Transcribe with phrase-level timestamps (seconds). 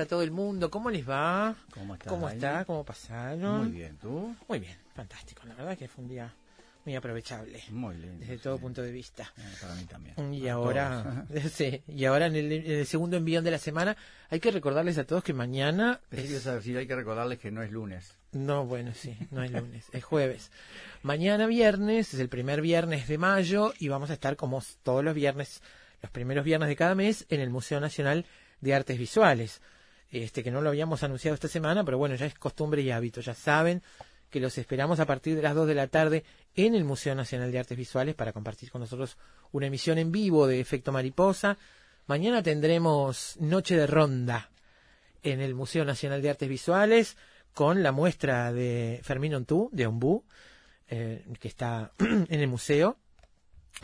[0.00, 0.70] Para todo el mundo.
[0.70, 1.54] ¿Cómo les va?
[1.74, 2.64] ¿Cómo estás, ¿Cómo está?
[2.64, 3.64] ¿Cómo pasaron?
[3.64, 4.34] Muy bien, ¿tú?
[4.48, 5.42] Muy bien, fantástico.
[5.46, 6.32] La verdad que fue un día
[6.86, 8.20] muy aprovechable Muy lindo.
[8.20, 8.62] desde todo sí.
[8.62, 9.30] punto de vista.
[9.36, 10.32] Eh, Para mí también.
[10.32, 13.94] Y Para ahora, sí, y ahora en el, en el segundo envión de la semana
[14.30, 17.70] hay que recordarles a todos que mañana es- decir, hay que recordarles que no es
[17.70, 18.16] lunes.
[18.32, 20.50] No, bueno, sí, no es lunes, es jueves.
[21.02, 25.14] Mañana viernes, es el primer viernes de mayo y vamos a estar como todos los
[25.14, 25.60] viernes,
[26.00, 28.24] los primeros viernes de cada mes, en el Museo Nacional
[28.62, 29.60] de Artes Visuales.
[30.10, 33.20] Este que no lo habíamos anunciado esta semana, pero bueno, ya es costumbre y hábito,
[33.20, 33.82] ya saben
[34.28, 37.50] que los esperamos a partir de las 2 de la tarde en el Museo Nacional
[37.50, 39.16] de Artes Visuales para compartir con nosotros
[39.52, 41.58] una emisión en vivo de Efecto Mariposa.
[42.06, 44.50] Mañana tendremos Noche de Ronda
[45.22, 47.16] en el Museo Nacional de Artes Visuales
[47.54, 50.24] con la muestra de Fermín Ontú, de Ombú,
[50.88, 52.98] eh, que está en el museo,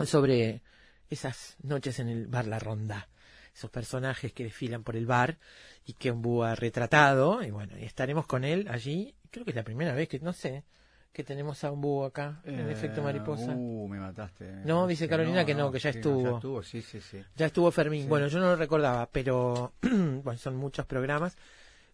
[0.04, 0.62] sobre
[1.10, 3.08] esas noches en el bar La Ronda,
[3.56, 5.38] esos personajes que desfilan por el bar
[5.86, 9.56] y que Ombú ha retratado, y bueno, y estaremos con él allí, creo que es
[9.56, 10.64] la primera vez que, no sé,
[11.10, 13.54] que tenemos a Ombú acá, en Eh, Efecto Mariposa.
[13.56, 14.44] Uh, me mataste.
[14.66, 16.22] No, dice Carolina que no, que ya estuvo.
[16.22, 17.22] ya estuvo, sí, sí, sí.
[17.34, 18.02] Ya estuvo Fermín.
[18.02, 18.08] Sí.
[18.08, 21.38] Bueno, yo no lo recordaba, pero bueno, son muchos programas.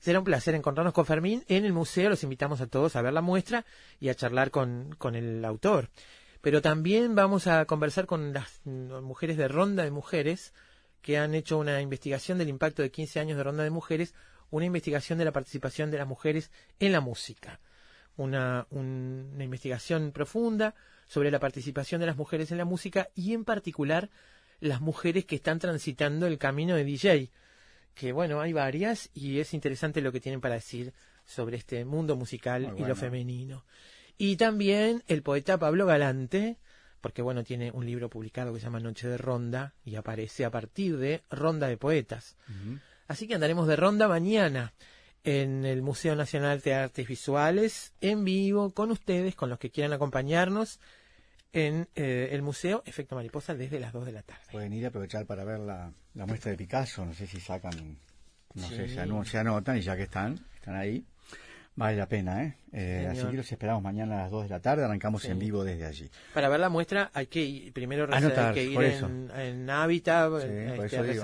[0.00, 2.10] Será un placer encontrarnos con Fermín en el museo.
[2.10, 3.64] Los invitamos a todos a ver la muestra
[4.00, 5.90] y a charlar con, con el autor.
[6.40, 10.52] Pero también vamos a conversar con las mm, mujeres de Ronda de Mujeres
[11.02, 14.14] que han hecho una investigación del impacto de 15 años de Ronda de Mujeres,
[14.50, 17.60] una investigación de la participación de las mujeres en la música.
[18.16, 20.74] Una, un- una investigación profunda
[21.08, 24.10] sobre la participación de las mujeres en la música y en particular
[24.60, 27.30] las mujeres que están transitando el camino de DJ.
[27.94, 30.92] Que bueno, hay varias y es interesante lo que tienen para decir
[31.24, 33.64] sobre este mundo musical y lo femenino.
[34.18, 36.58] Y también el poeta Pablo Galante,
[37.02, 40.50] porque bueno, tiene un libro publicado que se llama Noche de Ronda y aparece a
[40.50, 42.36] partir de Ronda de Poetas.
[43.08, 44.72] Así que andaremos de ronda mañana
[45.24, 49.92] en el Museo Nacional de Artes Visuales, en vivo, con ustedes, con los que quieran
[49.92, 50.80] acompañarnos
[51.52, 54.44] en eh, el Museo Efecto Mariposa desde las 2 de la tarde.
[54.50, 57.04] Pueden ir a aprovechar para ver la, la muestra de Picasso.
[57.04, 57.98] No sé si sacan,
[58.54, 61.04] no sé, se anotan y ya que están, están ahí.
[61.74, 62.54] Vale la pena, ¿eh?
[62.72, 64.84] Eh, así que los esperamos mañana a las 2 de la tarde.
[64.84, 65.30] Arrancamos Sí.
[65.30, 66.10] en vivo desde allí.
[66.34, 69.06] Para ver la muestra hay que ir- primero reservar- Anotar, hay que ir por eso.
[69.06, 71.14] en, en Habitat, Sí, este, a digo.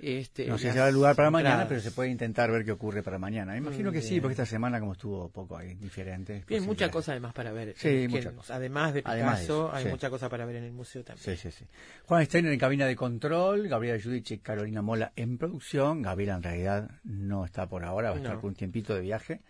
[0.00, 1.68] Este, No sé si habrá lugar para mañana, entradas.
[1.68, 3.56] pero se puede intentar ver qué ocurre para mañana.
[3.56, 6.32] Imagino que sí, porque esta semana como estuvo poco ahí, diferente.
[6.32, 6.56] Hay mucha
[6.90, 6.92] posibilidades.
[6.92, 7.74] cosa además para ver.
[7.76, 8.30] Sí, eh, que.
[8.52, 9.90] Además de Picasso, Además de eso, hay sí.
[9.90, 11.24] mucha cosa para ver en el museo también.
[11.24, 11.64] Sí, sí, sí.
[12.06, 16.02] Juan Steiner en cabina de control, Gabriela Judich y Carolina Mola en producción.
[16.02, 19.40] Gabriela en realidad no está por ahora, va a estar con un tiempito de viaje.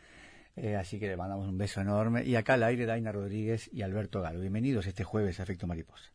[0.56, 2.22] Eh, así que le mandamos un beso enorme.
[2.24, 4.38] Y acá al aire, Daina Rodríguez y Alberto Galo.
[4.40, 6.10] Bienvenidos este jueves a Efecto Mariposa.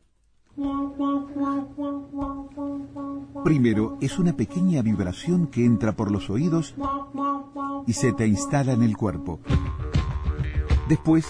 [3.44, 6.76] Primero es una pequeña vibración que entra por los oídos
[7.88, 9.40] y se te instala en el cuerpo.
[10.88, 11.28] Después,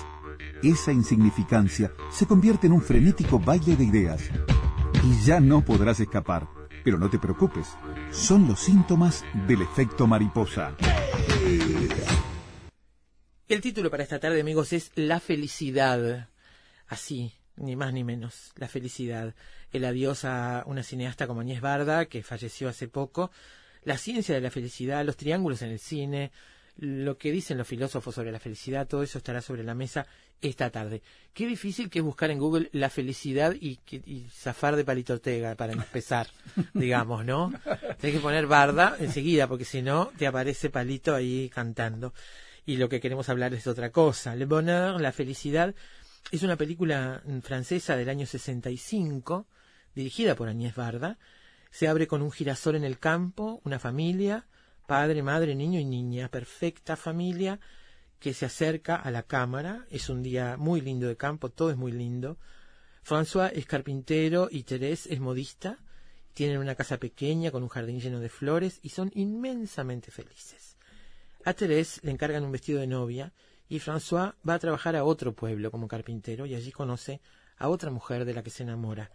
[0.64, 4.30] esa insignificancia se convierte en un frenético baile de ideas.
[5.04, 6.48] Y ya no podrás escapar.
[6.84, 7.68] Pero no te preocupes,
[8.12, 10.76] son los síntomas del efecto mariposa.
[13.48, 16.30] El título para esta tarde, amigos, es La felicidad.
[16.88, 19.36] Así, ni más ni menos, la felicidad.
[19.72, 23.32] El adiós a una cineasta como Agnès Barda, que falleció hace poco,
[23.84, 26.32] la ciencia de la felicidad, los triángulos en el cine,
[26.78, 30.08] lo que dicen los filósofos sobre la felicidad, todo eso estará sobre la mesa
[30.42, 31.02] esta tarde.
[31.34, 33.80] Qué difícil que es buscar en Google la felicidad y,
[34.32, 36.28] zafar de Palito Ortega para empezar,
[36.74, 37.52] digamos, ¿no?
[38.00, 42.14] Tienes que poner barda enseguida, porque si no, te aparece Palito ahí cantando.
[42.66, 44.36] Y lo que queremos hablar es otra cosa.
[44.36, 45.74] Le Bonheur, la felicidad,
[46.32, 49.48] es una película francesa del año 65,
[49.96, 51.18] dirigida por Agnès Barda.
[51.72, 54.46] Se abre con un girasol en el campo, una familia,
[54.88, 57.60] padre, madre, niño y niña, perfecta familia
[58.20, 59.86] que se acerca a la cámara.
[59.90, 62.38] Es un día muy lindo de campo, todo es muy lindo.
[63.04, 65.80] François es carpintero y Thérèse es modista.
[66.34, 70.78] Tienen una casa pequeña con un jardín lleno de flores y son inmensamente felices.
[71.46, 73.34] A Thérèse le encargan un vestido de novia
[73.70, 77.22] y François va a trabajar a otro pueblo como carpintero y allí conoce
[77.58, 79.12] a otra mujer de la que se enamora.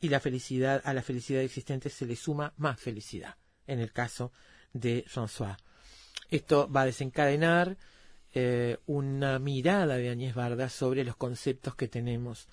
[0.00, 3.36] Y la felicidad, a la felicidad existente se le suma más felicidad,
[3.66, 4.32] en el caso
[4.72, 5.56] de François.
[6.28, 7.76] Esto va a desencadenar
[8.32, 12.48] eh, una mirada de Añez Barda sobre los conceptos que tenemos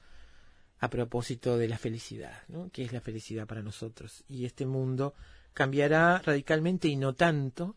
[0.79, 2.69] a propósito de la felicidad, ¿no?
[2.71, 4.23] ¿Qué es la felicidad para nosotros?
[4.27, 5.15] Y este mundo
[5.53, 7.75] cambiará radicalmente y no tanto,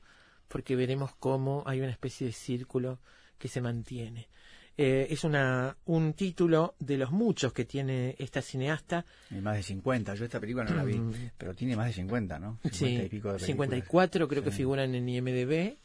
[0.48, 2.98] porque veremos cómo hay una especie de círculo
[3.44, 4.26] que se mantiene.
[4.74, 9.04] Eh, es una, un título de los muchos que tiene esta cineasta.
[9.30, 11.32] Hay más de 50, yo esta película no la vi, mm.
[11.36, 12.58] pero tiene más de 50, ¿no?
[12.62, 15.76] 50 sí, y pico de 54 creo que figuran en IMDB.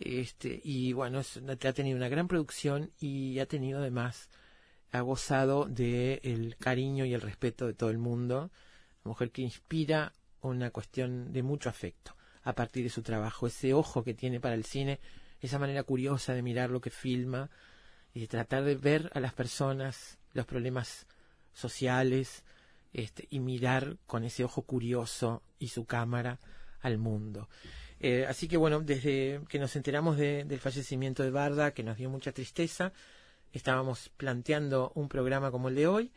[0.00, 4.28] Este, y bueno, ha tenido una gran producción y ha tenido además,
[4.90, 8.50] ha gozado del el cariño y el respeto de todo el mundo.
[9.04, 13.74] Una mujer que inspira una cuestión de mucho afecto a partir de su trabajo, ese
[13.74, 14.98] ojo que tiene para el cine,
[15.40, 17.50] esa manera curiosa de mirar lo que filma,
[18.16, 21.06] y de tratar de ver a las personas, los problemas
[21.52, 22.44] sociales,
[22.94, 26.40] este, y mirar con ese ojo curioso y su cámara
[26.80, 27.50] al mundo.
[28.00, 32.08] Eh, así que bueno, desde que nos enteramos del fallecimiento de Barda, que nos dio
[32.08, 32.94] mucha tristeza,
[33.52, 36.12] estábamos planteando un programa como el de hoy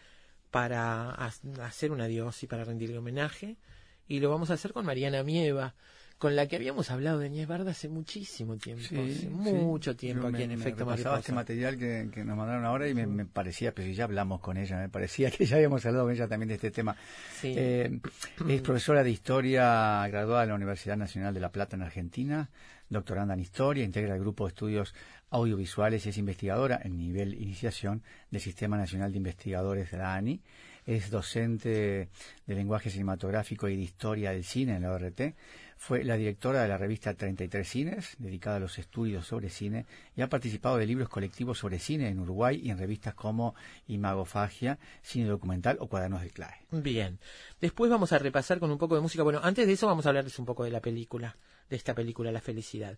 [0.52, 3.58] para hacer un adiós y para rendirle homenaje.
[4.08, 5.76] Y lo vamos a hacer con Mariana Mieva,
[6.20, 10.44] con la que habíamos hablado de Ñez Barda hace muchísimo tiempo, hace mucho tiempo aquí
[10.44, 14.04] en Efecto me pasaba este material que, nos mandaron ahora y me, parecía, pero ya
[14.04, 16.94] hablamos con ella, me parecía que ya habíamos hablado con ella también de este tema.
[17.42, 18.02] Eh,
[18.50, 22.50] es profesora de Historia graduada de la Universidad Nacional de La Plata en Argentina,
[22.90, 24.94] doctoranda en Historia, integra el grupo de estudios
[25.30, 30.42] audiovisuales y es investigadora en nivel iniciación del Sistema Nacional de Investigadores de la ANI.
[30.86, 32.10] Es docente
[32.48, 35.22] de lenguaje cinematográfico y de historia del cine en la ORT
[35.80, 40.22] fue la directora de la revista 33 Cines, dedicada a los estudios sobre cine, y
[40.22, 43.56] ha participado de libros colectivos sobre cine en Uruguay y en revistas como
[43.88, 46.66] Imagofagia, Cine Documental o Cuadernos de Clave.
[46.72, 47.18] Bien.
[47.62, 49.24] Después vamos a repasar con un poco de música.
[49.24, 51.38] Bueno, antes de eso vamos a hablarles un poco de la película,
[51.70, 52.98] de esta película, La Felicidad.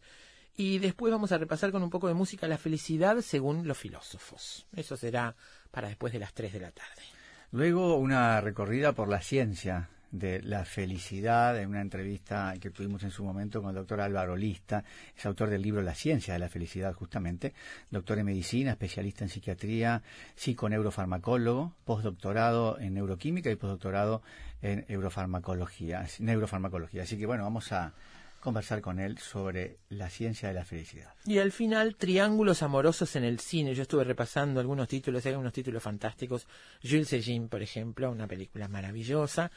[0.57, 4.65] Y después vamos a repasar con un poco de música la felicidad según los filósofos.
[4.75, 5.35] Eso será
[5.69, 7.03] para después de las 3 de la tarde.
[7.51, 13.11] Luego una recorrida por la ciencia, de la felicidad en una entrevista que tuvimos en
[13.11, 14.83] su momento con el doctor Álvaro Lista,
[15.15, 17.53] es autor del libro La ciencia de la felicidad justamente,
[17.89, 20.03] doctor en medicina, especialista en psiquiatría,
[20.35, 24.21] psiconeurofarmacólogo, postdoctorado en neuroquímica y postdoctorado
[24.61, 27.03] en neurofarmacología, neurofarmacología.
[27.03, 27.93] Así que bueno, vamos a
[28.41, 31.13] conversar con él sobre la ciencia de la felicidad.
[31.25, 33.75] Y al final, triángulos amorosos en el cine.
[33.75, 36.47] Yo estuve repasando algunos títulos, hay unos títulos fantásticos.
[36.83, 39.51] Jules Segin, por ejemplo, una película maravillosa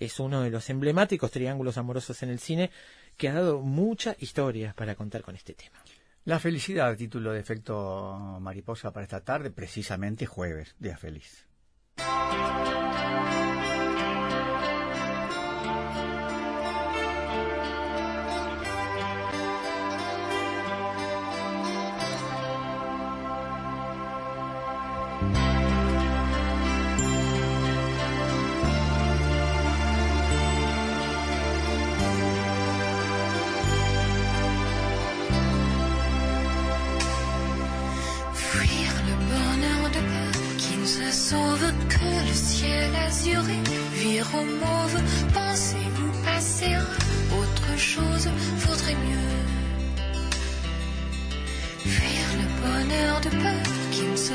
[0.00, 2.70] es uno de los emblemáticos triángulos amorosos en el cine
[3.16, 5.78] que ha dado mucha historia para contar con este tema.
[6.24, 11.46] La felicidad, título de efecto mariposa para esta tarde, precisamente jueves, día feliz.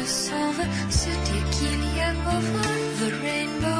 [0.05, 2.63] the city, Kilian over
[2.99, 3.74] the rainbow.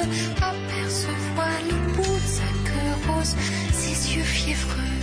[0.00, 3.34] Apercevoir le bout de sa queue rose,
[3.72, 4.96] ses yeux fiévreux.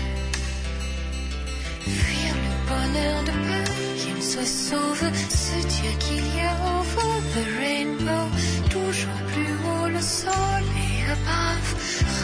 [1.81, 7.43] Fuir le bonheur de peur qu'il se sauve, se dire qu'il y a over the
[7.59, 8.27] rainbow,
[8.69, 11.71] toujours plus haut le soleil above,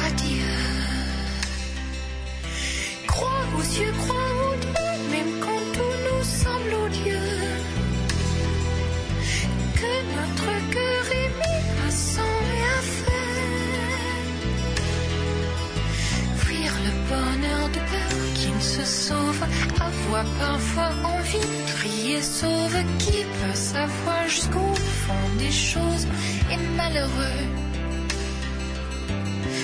[0.02, 0.68] radieux.
[3.08, 4.39] Crois aux yeux, crois aux
[18.86, 19.44] se sauve,
[19.76, 26.08] avoir parfois envie crier sauve, qui peut savoir jusqu'au fond des choses
[26.52, 27.44] est malheureux.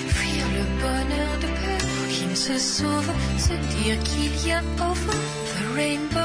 [0.10, 5.18] Fuir le bonheur de peur qui ne se sauve, se dire qu'il y a over
[5.54, 6.25] the rainbow,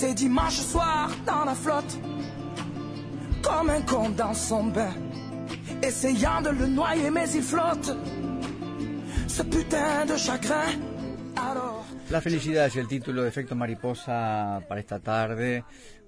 [0.00, 1.92] c'est dimanche soir dans la flotte.
[3.42, 4.94] Comme un con dans son bain,
[5.82, 7.88] essayant de le noyer, mais il flotte.
[9.28, 10.72] Ce putain de chagrin,
[11.36, 11.84] alors.
[12.10, 15.64] La felicidad es el título de Efecto Mariposa para esta tarde.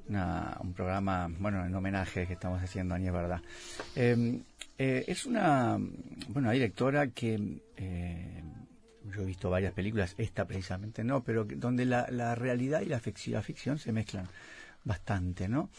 [0.08, 3.40] Una- un programa, bueno, en homenaje que estamos haciendo a Anies Verdad.
[3.94, 4.40] Eh,
[4.78, 5.76] eh, es una,
[6.28, 7.38] bueno, una directora que
[7.76, 8.41] eh,
[9.14, 13.78] yo he visto varias películas, esta precisamente no, pero donde la, realidad y la ficción,
[13.78, 14.28] se mezclan
[14.84, 15.70] bastante, ¿no?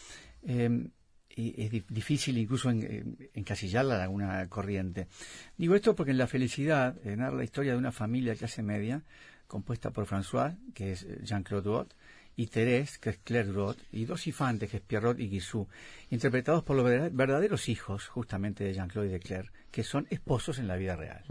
[0.44, 0.90] Eh,
[1.36, 5.08] y es di- difícil incluso en- en- encasillarla en alguna corriente.
[5.58, 9.04] Digo esto porque en La Felicidad narra la historia de una familia de clase media
[9.48, 11.94] compuesta por François, que es eh, Jean-Claude Roth,
[12.36, 15.68] y Thérèse, que es Claire Roth, y dos infantes, que es Pierrot y Guizou,
[16.10, 20.60] interpretados por los verda- verdaderos hijos, justamente de Jean-Claude y de Claire, que son esposos
[20.60, 21.24] en la vida real.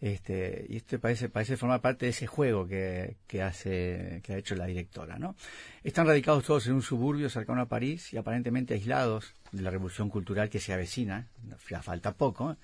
[0.00, 4.38] Este, y este parece, parece formar parte de ese juego que, que hace, que ha
[4.38, 5.36] hecho la directora, ¿no?
[5.82, 10.08] Están radicados todos en un suburbio cercano a París y aparentemente aislados de la revolución
[10.08, 11.28] cultural que se avecina,
[11.68, 12.56] ya falta poco,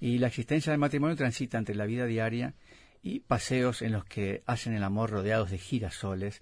[0.00, 2.54] y la existencia del matrimonio transita entre la vida diaria
[3.02, 6.40] y paseos en los que hacen el amor rodeados de girasoles,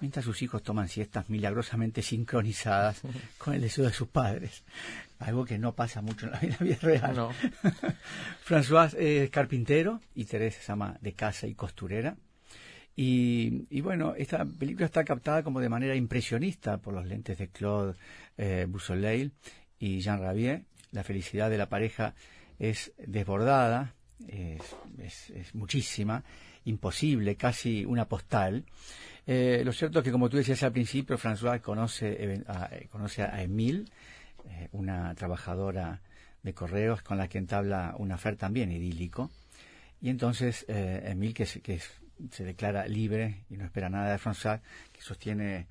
[0.00, 3.00] mientras sus hijos toman siestas milagrosamente sincronizadas
[3.38, 4.62] con el deseo de sus padres.
[5.18, 7.14] Algo que no pasa mucho en la vida, vida real.
[7.16, 7.30] No.
[8.44, 12.16] François es carpintero y Teresa se llama de casa y costurera.
[12.96, 17.48] Y, y bueno, esta película está captada como de manera impresionista por los lentes de
[17.48, 17.94] Claude
[18.36, 19.32] eh, Beausoleil
[19.78, 20.64] y Jean Rabier.
[20.92, 22.14] La felicidad de la pareja
[22.58, 23.94] es desbordada,
[24.28, 24.60] es,
[24.98, 26.24] es- es muchísima,
[26.64, 28.64] imposible, casi una postal.
[29.26, 32.88] Eh, lo cierto es que, como tú decías al principio, François conoce, even- a, eh,
[32.90, 33.84] conoce a Emile,
[34.48, 36.00] eh, una trabajadora
[36.42, 39.30] de correos con la que entabla un afer también idílico.
[40.00, 41.80] Y entonces eh, Emile, que, se, que
[42.30, 44.60] se declara libre y no espera nada de François,
[44.92, 45.66] que sostiene,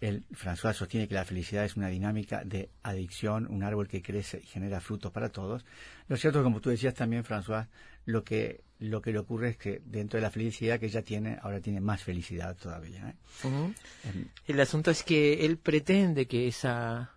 [0.00, 4.40] el, François sostiene que la felicidad es una dinámica de adicción, un árbol que crece
[4.42, 5.64] y genera frutos para todos.
[6.08, 7.66] Lo cierto como tú decías también, François,
[8.06, 11.38] lo que, lo que le ocurre es que dentro de la felicidad que ella tiene,
[11.42, 13.10] ahora tiene más felicidad todavía.
[13.10, 13.14] ¿eh?
[13.44, 17.12] Em, El asunto es que él pretende que esa,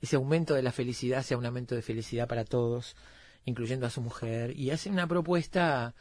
[0.00, 2.96] ese aumento de la felicidad sea un aumento de felicidad para todos,
[3.44, 5.94] incluyendo a su mujer, y hace una propuesta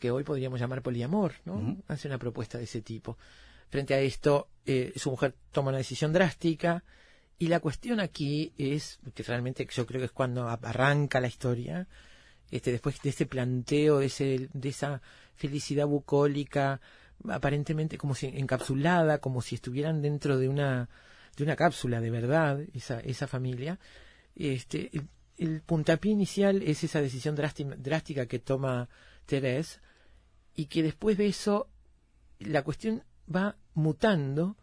[0.00, 1.78] que hoy podríamos llamar poliamor, ¿no?
[1.88, 3.16] Hace una propuesta de ese tipo.
[3.70, 6.84] Frente a esto, eh, su mujer toma una decisión drástica,
[7.38, 11.86] y la cuestión aquí es, que realmente yo creo que es cuando arranca la historia,
[12.50, 15.02] este, después de ese planteo, de, ese, de esa
[15.34, 16.80] felicidad bucólica,
[17.28, 20.88] aparentemente como si encapsulada, como si estuvieran dentro de una
[21.38, 23.78] de una cápsula de verdad esa, esa familia.
[24.34, 24.90] Este,
[25.36, 28.88] el, puntapié inicial es esa decisión drástica, drástica que toma
[29.26, 29.78] Therese
[30.56, 31.68] y que después de eso
[32.40, 34.56] la cuestión va mutando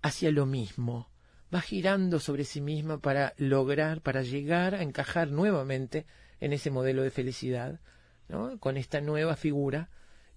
[0.00, 1.10] hacia lo mismo,
[1.54, 6.06] va girando sobre sí misma para lograr, para llegar a encajar nuevamente
[6.40, 7.80] en ese modelo de felicidad,
[8.28, 8.58] ¿no?
[8.58, 9.88] con esta nueva figura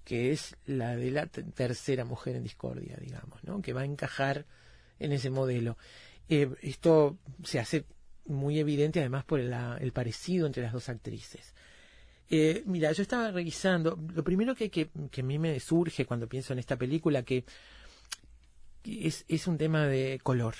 [0.03, 3.61] que es la de la tercera mujer en discordia, digamos, ¿no?
[3.61, 4.45] que va a encajar
[4.99, 5.77] en ese modelo.
[6.27, 7.85] Eh, esto se hace
[8.25, 11.53] muy evidente además por el parecido entre las dos actrices.
[12.29, 16.29] Eh, mira, yo estaba revisando, lo primero que, que, que, a mí me surge cuando
[16.29, 17.43] pienso en esta película, que
[18.85, 20.55] es, es un tema de color.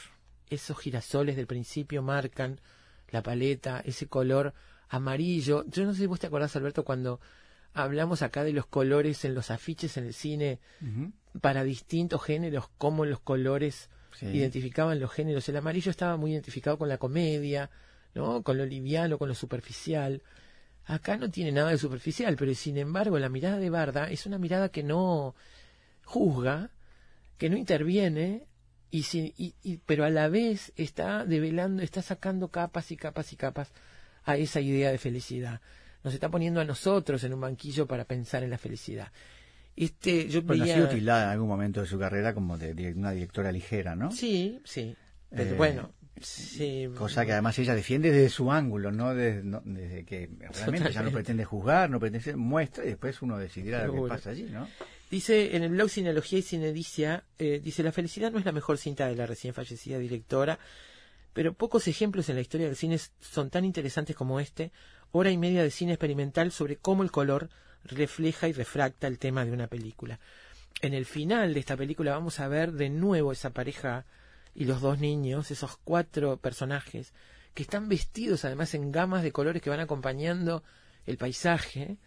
[0.49, 2.59] Esos girasoles del principio marcan
[3.09, 4.53] la paleta, ese color
[4.91, 5.63] amarillo.
[5.67, 7.19] Yo no sé si vos te acordás, Alberto, cuando
[7.73, 10.59] hablamos acá de los colores en los afiches en el cine
[11.39, 13.89] para distintos géneros, cómo los colores
[14.21, 15.47] identificaban los géneros.
[15.47, 17.71] El amarillo estaba muy identificado con la comedia,
[18.13, 18.43] ¿no?
[18.43, 20.21] Con lo liviano, con lo superficial.
[20.85, 24.37] Acá no tiene nada de superficial, pero sin embargo la mirada de Barda es una
[24.37, 25.35] mirada que no
[26.03, 26.71] juzga,
[27.37, 28.45] que no interviene,
[28.89, 29.05] y,
[29.37, 33.71] y, pero a la vez está develando, está sacando capas y capas y capas
[34.25, 35.61] a esa idea de felicidad.
[36.03, 39.11] Nos está poniendo a nosotros en un banquillo para pensar en la felicidad.
[39.75, 43.51] Este, yo ha sido utilizada en algún momento de su carrera como de, una directora
[43.51, 44.11] ligera, ¿no?
[44.11, 44.95] Sí, sí.
[45.29, 45.93] Pero eh, bueno,
[46.95, 51.45] Cosa que además ella defiende desde su ángulo, no desde, que realmente ya no pretende
[51.45, 54.67] juzgar, no pretende muestra y después uno decidirá lo que pasa allí, ¿no?
[55.09, 58.77] Dice en el blog Cineología y Cinedicia, eh, dice, la felicidad no es la mejor
[58.77, 60.59] cinta de la recién fallecida directora,
[61.33, 64.71] pero pocos ejemplos en la historia del cine son tan interesantes como este,
[65.11, 67.49] hora y media de cine experimental sobre cómo el color
[67.83, 70.19] refleja y refracta el tema de una película.
[70.81, 74.05] En el final de esta película vamos a ver de nuevo esa pareja
[74.53, 77.13] y los dos niños, esos cuatro personajes,
[77.53, 80.63] que están vestidos además en gamas de colores que van acompañando
[81.05, 81.97] el paisaje.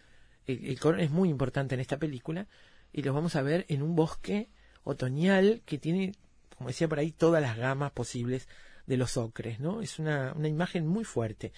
[0.46, 2.46] El, color es muy importante en esta película
[2.92, 4.50] y los vamos a ver en un bosque
[4.84, 6.12] otoñal que tiene,
[6.56, 8.48] como decía por ahí, todas las gamas posibles
[8.86, 9.80] de los ocres, ¿no?
[9.80, 11.52] Es una, una imagen muy fuerte.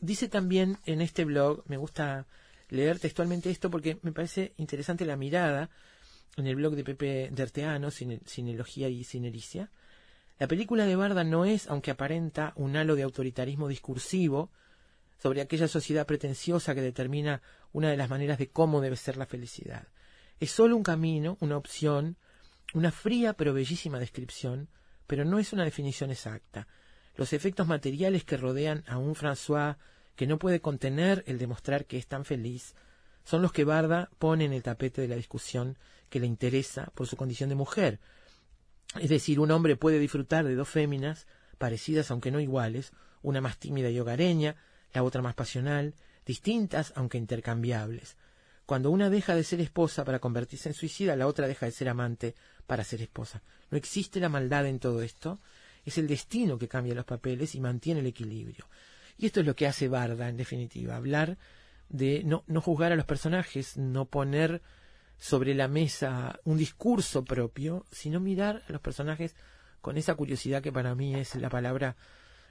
[0.00, 2.26] Dice también en este blog, me gusta
[2.68, 5.70] leer textualmente esto porque me parece interesante la mirada
[6.36, 9.70] en el blog de Pepe Derteano, Cinelogía y Cinericia,
[10.40, 14.50] la película de Barda no es, aunque aparenta, un halo de autoritarismo discursivo
[15.22, 17.42] sobre aquella sociedad pretenciosa que determina
[17.74, 19.88] una de las maneras de cómo debe ser la felicidad.
[20.40, 22.16] Es solo un camino, una opción,
[22.72, 24.68] una fría pero bellísima descripción,
[25.10, 26.68] pero no es una definición exacta.
[27.16, 29.76] Los efectos materiales que rodean a un François
[30.14, 32.76] que no puede contener el demostrar que es tan feliz,
[33.24, 35.76] son los que Barda pone en el tapete de la discusión
[36.10, 37.98] que le interesa por su condición de mujer,
[39.00, 41.26] es decir, un hombre puede disfrutar de dos féminas,
[41.58, 44.54] parecidas aunque no iguales, una más tímida y hogareña,
[44.92, 48.16] la otra más pasional, distintas aunque intercambiables.
[48.64, 51.88] Cuando una deja de ser esposa para convertirse en suicida, la otra deja de ser
[51.88, 52.36] amante
[52.70, 53.42] para ser esposa.
[53.72, 55.40] No existe la maldad en todo esto,
[55.84, 58.64] es el destino que cambia los papeles y mantiene el equilibrio.
[59.18, 61.36] Y esto es lo que hace Barda, en definitiva, hablar
[61.88, 64.62] de no, juzgar a los personajes, no poner
[65.18, 69.34] sobre la mesa un discurso propio, sino mirar a los personajes
[69.80, 71.96] con esa curiosidad que para mí es la palabra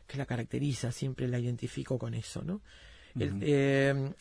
[0.06, 2.60] que la caracteriza, siempre la identifico con eso, ¿no?
[3.17, 4.13] Eh,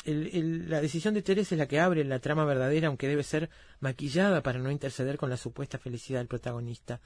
[0.68, 4.42] la decisión de Teresa es la que abre la trama verdadera, aunque debe ser maquillada
[4.42, 7.01] para no interceder con la supuesta felicidad del protagonista.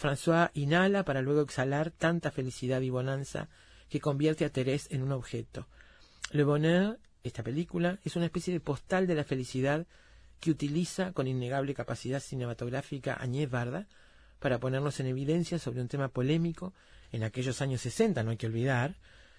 [0.00, 3.48] François inhala para luego exhalar tanta felicidad y bonanza
[3.88, 5.66] que convierte a Thérèse en un objeto.
[6.30, 9.86] Le Bonheur, esta película, es una especie de postal de la felicidad
[10.40, 13.86] que utiliza con innegable capacidad cinematográfica Añez Barda
[14.40, 16.74] para ponernos en evidencia sobre un tema polémico
[17.12, 18.96] en aquellos años 60, no hay que olvidar,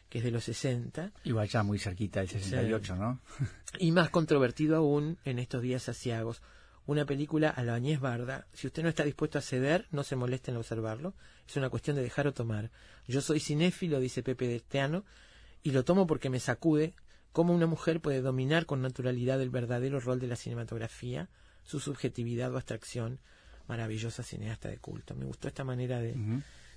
[0.10, 1.12] que es de los 60.
[1.24, 3.20] Igual ya muy cerquita del 68, ¿no?
[3.80, 6.42] y más controvertido aún en estos días asiagos.
[6.88, 8.48] Una película a la Añez Barda.
[8.54, 11.16] Si usted no está dispuesto a ceder, no se moleste en observarlo.
[11.48, 12.70] Es una cuestión de dejar o tomar.
[13.08, 15.04] Yo soy cinéfilo, dice Pepe de Teano,
[15.64, 16.94] y lo tomo porque me sacude
[17.32, 21.28] cómo una mujer puede dominar con naturalidad el verdadero rol de la cinematografía,
[21.64, 23.20] su subjetividad o abstracción,
[23.68, 25.16] maravillosa cineasta de culto.
[25.16, 26.16] Me gustó esta manera de,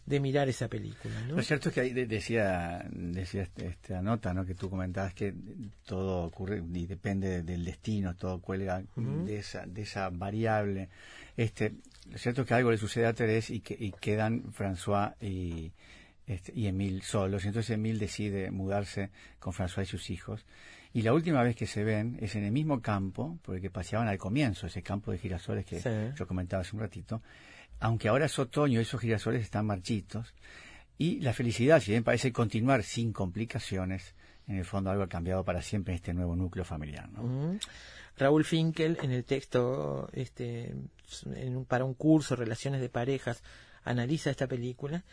[0.09, 1.15] de mirar esa película.
[1.29, 1.37] ¿no?
[1.37, 4.47] Lo cierto es que ahí decía, decía este, esta nota ¿no?
[4.47, 5.35] que tú comentabas que
[5.85, 10.89] todo ocurre y depende del destino, todo cuelga de, esa, de esa variable.
[11.37, 11.75] Este,
[12.11, 15.73] lo cierto es que algo le sucede a Terés y, que, y quedan François y,
[16.27, 17.45] este, y Emil solos.
[17.45, 20.47] Entonces Emil decide mudarse con François y sus hijos.
[20.95, 24.17] Y la última vez que se ven es en el mismo campo, porque paseaban al
[24.17, 25.83] comienzo, ese campo de girasoles que
[26.17, 27.21] yo comentaba hace un ratito.
[27.81, 30.35] Aunque ahora es otoño, esos girasoles están marchitos.
[30.97, 34.15] Y la felicidad, si bien parece continuar sin complicaciones,
[34.49, 37.09] en el fondo algo ha cambiado para siempre en este nuevo núcleo familiar.
[38.17, 40.75] Raúl Finkel, en el texto este,
[41.69, 43.43] para un curso, Relaciones de Parejas,
[43.85, 45.05] analiza esta película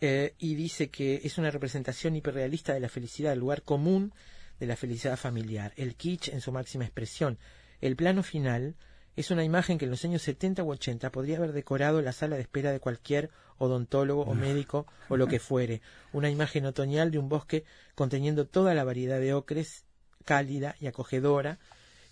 [0.00, 4.12] eh, y dice que es una representación hiperrealista de la felicidad, el lugar común
[4.58, 7.38] de la felicidad familiar, el kitsch en su máxima expresión.
[7.80, 8.74] El plano final
[9.18, 12.36] es una imagen que en los años 70 u 80 podría haber decorado la sala
[12.36, 15.82] de espera de cualquier odontólogo o médico o lo que fuere.
[16.12, 17.64] Una imagen otoñal de un bosque
[17.96, 19.84] conteniendo toda la variedad de ocres,
[20.24, 21.58] cálida y acogedora,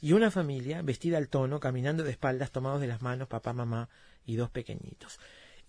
[0.01, 3.88] y una familia vestida al tono, caminando de espaldas, tomados de las manos, papá, mamá
[4.25, 5.21] y dos pequeñitos.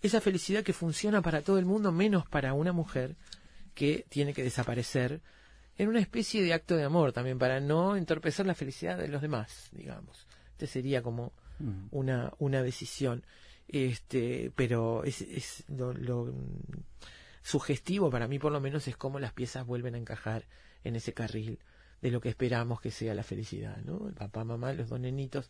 [0.02, 3.14] Esa felicidad que funciona para todo el mundo, menos para una mujer
[3.76, 5.20] que tiene que desaparecer
[5.76, 9.22] en una especie de acto de amor también, para no entorpecer la felicidad de los
[9.22, 10.27] demás, digamos.
[10.58, 11.86] Este sería como mm.
[11.92, 13.22] una, una decisión.
[13.68, 16.34] Este, pero es, es lo, lo,
[17.42, 20.46] sugestivo para mí por lo menos es cómo las piezas vuelven a encajar
[20.82, 21.60] en ese carril
[22.02, 24.08] de lo que esperamos que sea la felicidad, ¿no?
[24.08, 25.48] El papá, mamá, los dos nenitos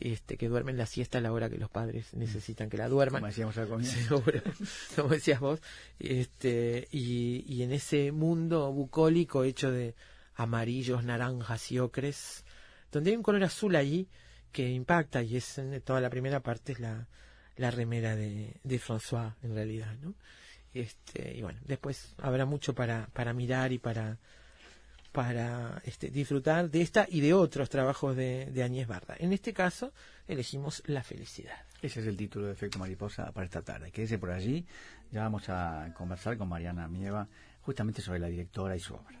[0.00, 3.20] este, que duermen la siesta a la hora que los padres necesitan que la duerman.
[3.20, 3.68] Como decíamos al
[4.96, 5.60] como decías vos.
[6.00, 9.94] Este, y, y en ese mundo bucólico hecho de
[10.34, 12.44] amarillos, naranjas y ocres,
[12.90, 14.08] donde hay un color azul allí
[14.52, 17.06] que impacta y es en toda la primera parte es la,
[17.56, 20.14] la remera de, de François en realidad, ¿no?
[20.74, 24.18] Este, y bueno, después habrá mucho para, para mirar y para,
[25.12, 29.14] para este, disfrutar de esta y de otros trabajos de, de Añez Barda.
[29.18, 29.92] En este caso,
[30.26, 31.58] elegimos La felicidad.
[31.82, 33.90] Ese es el título de Efecto Mariposa para esta tarde.
[33.90, 34.64] Quédese por allí.
[35.10, 37.28] Ya vamos a conversar con Mariana Mieva
[37.60, 39.20] justamente sobre la directora y su obra.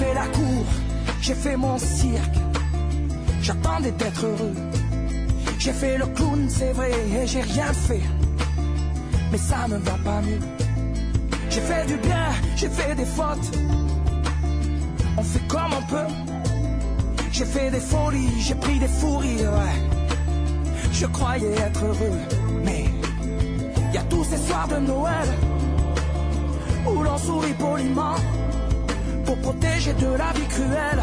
[0.00, 0.64] Fait la cour,
[1.20, 2.38] j'ai fait mon cirque.
[3.42, 4.56] J'attendais d'être heureux.
[5.58, 8.06] J'ai fait le clown, c'est vrai, et j'ai rien fait.
[9.30, 10.42] Mais ça ne va pas mieux.
[11.50, 13.50] J'ai fait du bien, j'ai fait des fautes.
[15.18, 16.12] On fait comme on peut.
[17.32, 19.62] J'ai fait des folies, j'ai pris des fous rires,
[20.92, 22.20] Je croyais être heureux,
[22.64, 22.84] mais
[23.94, 25.28] y a tous ces soirs de Noël
[26.86, 28.16] où l'on sourit poliment
[29.42, 31.02] protéger de la vie cruelle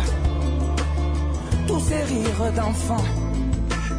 [1.68, 3.10] tous ces rires d'enfants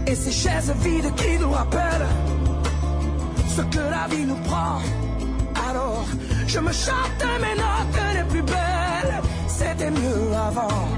[0.07, 2.09] et ces chaises vides qui nous rappellent
[3.57, 4.79] ce que la vie nous prend.
[5.68, 6.07] Alors,
[6.46, 10.97] je me chante mes notes les plus belles, c'était mieux avant.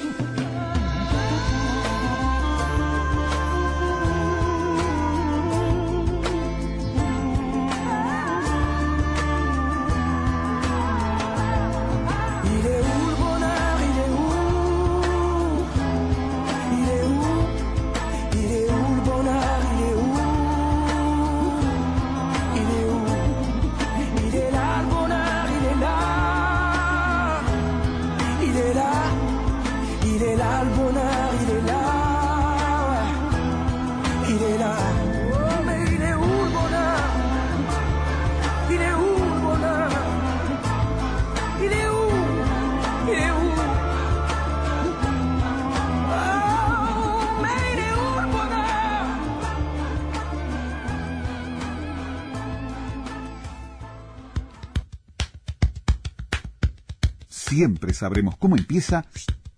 [57.61, 59.05] Siempre sabremos cómo empieza,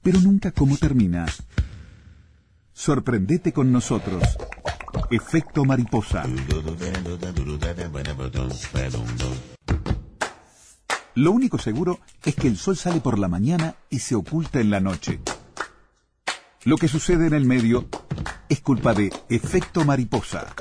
[0.02, 1.26] pero nunca cómo termina.
[2.74, 4.22] Sorprendete con nosotros.
[5.10, 6.26] Efecto mariposa.
[11.16, 14.70] Lo único seguro es que el sol sale por la mañana y se oculta en
[14.70, 15.22] la noche.
[16.66, 17.88] Lo que sucede en el medio
[18.50, 20.54] es culpa de efecto mariposa.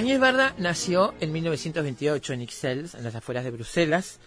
[0.00, 4.18] Agnès Varda nació en 1928 en Ixelles, en las afueras de Bruselas,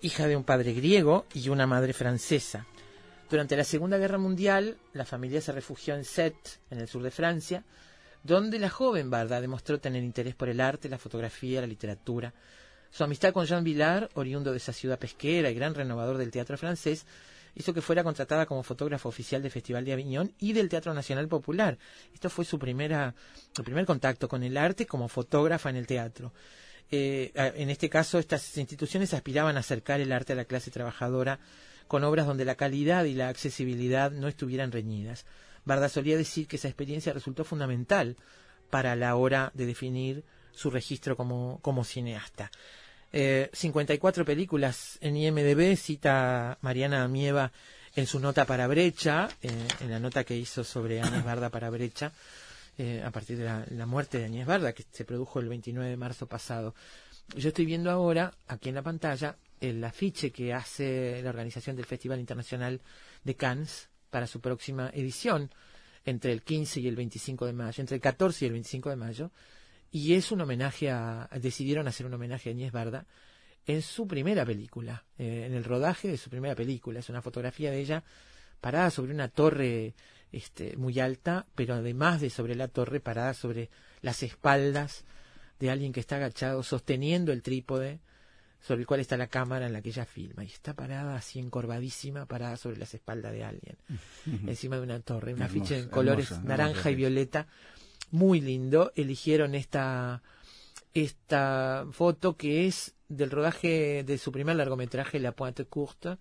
[0.00, 2.64] hija de un padre griego y una madre francesa.
[3.28, 7.10] Durante la Segunda Guerra Mundial, la familia se refugió en Sète, en el sur de
[7.10, 7.64] Francia,
[8.22, 12.32] donde la joven Varda demostró tener interés por el arte, la fotografía, la literatura.
[12.92, 16.56] Su amistad con Jean Villard, oriundo de esa ciudad pesquera y gran renovador del teatro
[16.56, 17.04] francés,
[17.56, 21.26] hizo que fuera contratada como fotógrafa oficial del Festival de Aviñón y del Teatro Nacional
[21.26, 21.78] Popular.
[22.14, 23.14] Esto fue su primera,
[23.52, 26.32] su primer contacto con el arte como fotógrafa en el teatro.
[26.90, 31.40] Eh, en este caso, estas instituciones aspiraban a acercar el arte a la clase trabajadora
[31.88, 35.24] con obras donde la calidad y la accesibilidad no estuvieran reñidas.
[35.64, 38.16] Barda solía decir que esa experiencia resultó fundamental
[38.70, 42.50] para la hora de definir su registro como, como cineasta.
[43.12, 47.52] Eh, 54 películas en IMDB, cita Mariana Amieva
[47.94, 51.70] en su nota para Brecha, eh, en la nota que hizo sobre Añez Barda para
[51.70, 52.12] Brecha,
[52.76, 55.88] eh, a partir de la, la muerte de Añez Barda, que se produjo el 29
[55.88, 56.74] de marzo pasado.
[57.34, 61.86] Yo estoy viendo ahora, aquí en la pantalla, el afiche que hace la organización del
[61.86, 62.80] Festival Internacional
[63.24, 65.50] de Cannes para su próxima edición,
[66.04, 68.96] entre el 15 y el 25 de mayo, entre el 14 y el 25 de
[68.96, 69.30] mayo,
[69.96, 73.06] y es un homenaje a, decidieron hacer un homenaje a Agnès Barda
[73.64, 77.00] en su primera película, eh, en el rodaje de su primera película.
[77.00, 78.04] Es una fotografía de ella
[78.60, 79.94] parada sobre una torre
[80.32, 83.70] este, muy alta, pero además de sobre la torre, parada sobre
[84.02, 85.06] las espaldas
[85.58, 88.00] de alguien que está agachado, sosteniendo el trípode
[88.60, 90.44] sobre el cual está la cámara en la que ella filma.
[90.44, 93.78] Y está parada así encorvadísima, parada sobre las espaldas de alguien,
[94.46, 95.32] encima de una torre.
[95.32, 97.46] Un afiche en colores naranja y violeta,
[98.10, 98.92] muy lindo.
[98.94, 100.22] Eligieron esta,
[100.94, 106.16] esta foto que es del rodaje de su primer largometraje, La Pointe Courte,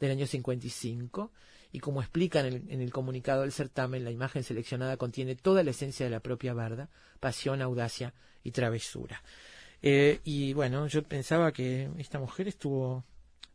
[0.00, 1.32] del año 55.
[1.72, 5.62] Y como explican en el, en el comunicado del certamen, la imagen seleccionada contiene toda
[5.64, 6.88] la esencia de la propia Barda,
[7.20, 9.22] pasión, audacia y travesura.
[9.82, 13.04] Eh, y bueno, yo pensaba que esta mujer estuvo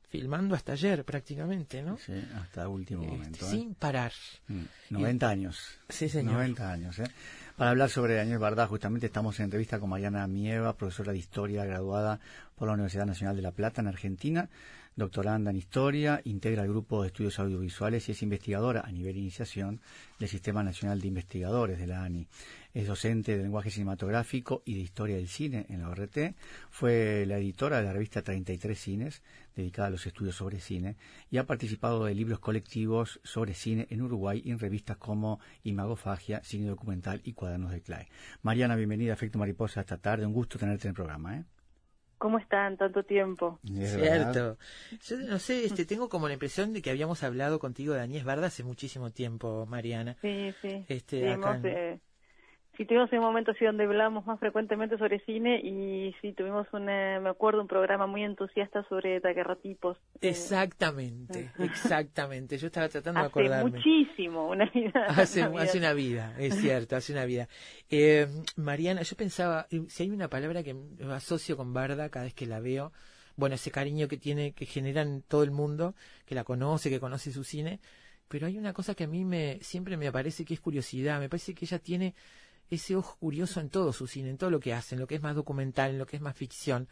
[0.09, 1.97] filmando hasta ayer prácticamente, ¿no?
[1.97, 3.45] Sí, hasta último Este, momento.
[3.45, 3.49] ¿eh?
[3.49, 4.11] sin parar.
[4.47, 5.59] Mm, 90 años.
[5.87, 6.33] Sí, señor.
[6.33, 6.99] 90 años.
[6.99, 7.05] ¿eh?
[7.59, 11.65] Para hablar sobre Añez Bardá, justamente estamos en entrevista con Mariana Mieva, profesora de Historia
[11.65, 12.21] graduada
[12.55, 14.47] por la Universidad Nacional de La Plata en Argentina,
[14.95, 19.81] doctoranda en Historia, integra el grupo de estudios audiovisuales y es investigadora a nivel iniciación
[20.19, 22.27] del Sistema Nacional de Investigadores de la ANI.
[22.73, 26.35] Es docente de lenguaje cinematográfico y de historia del cine en la ORT.
[26.69, 29.23] Fue la editora de la revista 33 Cines,
[29.55, 30.95] dedicada a los estudios sobre cine,
[31.31, 36.43] y ha participado de libros colectivos sobre cine en Uruguay y en revistas como Imagofagia,
[36.43, 38.05] Cine Documental y Cuadernos de Clay.
[38.43, 40.27] Mariana, bienvenida a Efecto Mariposa esta tarde.
[40.27, 41.37] Un gusto tenerte en el programa.
[41.37, 41.43] ¿eh?
[42.19, 43.59] ¿Cómo están tanto tiempo?
[43.79, 43.93] Es.
[43.95, 44.57] Cierto.
[45.07, 48.23] Yo no sé, este, tengo como la impresión de que habíamos hablado contigo de Añez
[48.25, 50.17] Barda hace muchísimo tiempo, Mariana.
[50.21, 50.85] Sí, sí.
[50.87, 51.99] Este, Sí, acá hemos, en- eh,
[52.79, 56.87] sí, tuvimos un momento así donde hablamos más frecuentemente sobre cine y sí, tuvimos un,
[56.87, 59.97] eh, me acuerdo, un programa muy entusiasta sobre daguerrotipos.
[60.21, 62.57] eh, Exactamente, exactamente.
[62.57, 63.71] Yo estaba tratando de hace acordarme.
[63.71, 65.05] muchísimo, una vida.
[65.09, 65.61] Hace, una vida.
[65.63, 67.49] hace una vida, es cierto, hace una vida.
[67.89, 70.73] Eh, Mariana, yo pensaba, si hay una palabra que
[71.11, 72.93] asocio con Barda cada vez que la veo,
[73.35, 77.33] bueno, ese cariño que tiene, que generan todo el mundo, que la conoce, que conoce
[77.33, 77.81] su cine,
[78.29, 81.27] pero hay una cosa que a mí me siempre me parece que es curiosidad, me
[81.27, 82.13] parece que ella tiene
[82.69, 85.15] ese ojo curioso en todo su cine, en todo lo que hace, en lo que
[85.15, 86.87] es más documental, en lo que es más ficción.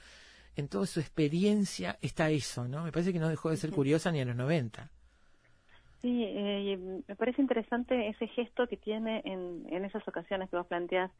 [0.55, 2.83] en toda su experiencia está eso, ¿no?
[2.83, 4.89] Me parece que no dejó de ser curiosa ni a los 90.
[6.01, 10.65] Sí, eh, me parece interesante ese gesto que tiene en, en esas ocasiones que vos
[10.67, 11.11] planteás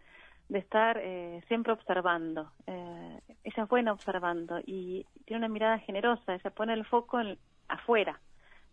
[0.49, 2.51] de estar eh, siempre observando.
[2.67, 7.37] Eh, ella es buena observando y tiene una mirada generosa, ella pone el foco en,
[7.67, 8.19] afuera.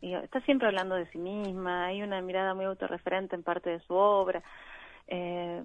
[0.01, 3.81] Y está siempre hablando de sí misma, hay una mirada muy autorreferente en parte de
[3.81, 4.43] su obra.
[5.09, 5.63] Eh,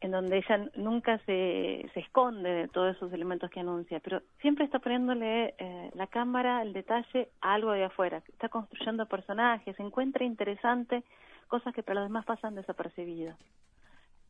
[0.00, 4.64] en donde ella nunca se, se esconde de todos esos elementos que anuncia, pero siempre
[4.64, 10.24] está poniéndole eh, la cámara, el detalle a algo de afuera, está construyendo personajes, encuentra
[10.24, 11.04] interesante
[11.48, 13.36] cosas que para los demás pasan desapercibidas.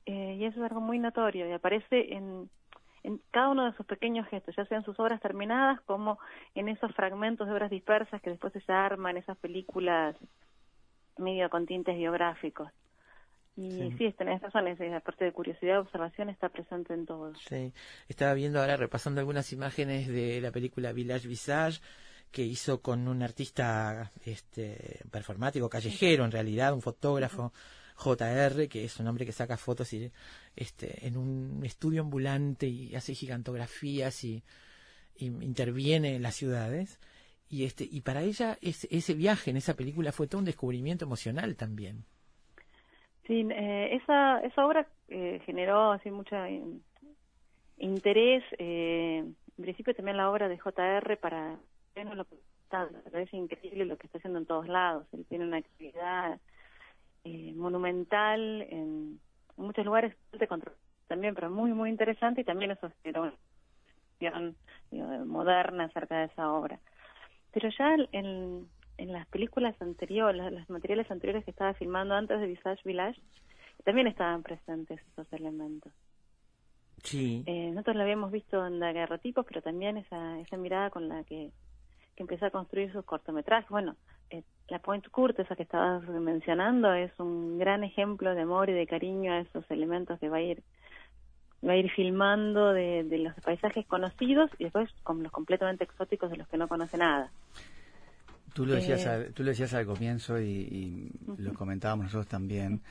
[0.07, 2.51] Eh, y eso es algo muy notorio y aparece en,
[3.05, 6.19] en cada uno de sus pequeños gestos, ya sean sus obras terminadas como
[6.57, 10.17] en esos fragmentos de obras dispersas que después se arman, esas películas
[11.17, 12.73] medio con tintes biográficos.
[13.61, 17.35] Y sí, sí tenés razón, aparte de curiosidad, observación está presente en todo.
[17.47, 17.75] Sí,
[18.09, 21.83] estaba viendo ahora, repasando algunas imágenes de la película Village Visage,
[22.31, 27.53] que hizo con un artista este, performático, callejero en realidad, un fotógrafo,
[27.97, 30.11] JR, que es un hombre que saca fotos y,
[30.57, 34.43] este, en un estudio ambulante y hace gigantografías y,
[35.17, 36.99] y interviene en las ciudades.
[37.51, 41.05] Y, este, y para ella ese, ese viaje en esa película fue todo un descubrimiento
[41.05, 42.07] emocional también.
[43.27, 46.37] Sí, eh, esa, esa obra eh, generó así mucho
[47.79, 48.45] interés.
[48.59, 49.19] Eh,
[49.59, 51.59] en principio también la obra de JR para
[51.95, 52.27] bueno, lo
[53.19, 55.07] es increíble lo que está haciendo en todos lados.
[55.13, 56.41] Él tiene una actividad
[57.25, 59.21] eh, monumental en,
[59.57, 60.17] muchos lugares
[61.07, 63.35] también, pero muy muy interesante y también eso era una
[64.19, 64.57] visión
[65.27, 66.79] moderna acerca de esa obra.
[67.53, 68.69] Pero ya en
[69.01, 73.19] en las películas anteriores, los materiales anteriores que estaba filmando antes de Visage Village,
[73.83, 75.91] también estaban presentes esos elementos.
[77.03, 77.43] Sí.
[77.47, 81.51] Eh, nosotros lo habíamos visto en Daguerrotipos, pero también esa, esa mirada con la que,
[82.15, 83.71] que empezó a construir sus cortometrajes.
[83.71, 83.97] Bueno,
[84.29, 88.75] eh, la Point Court, esa que estabas mencionando, es un gran ejemplo de amor y
[88.75, 90.63] de cariño a esos elementos que va a ir
[91.67, 96.31] va a ir filmando de, de los paisajes conocidos y después con los completamente exóticos
[96.31, 97.31] de los que no conoce nada.
[98.53, 102.83] Tú lo decías, eh, al, tú lo decías al comienzo y, lo comentábamos nosotros también,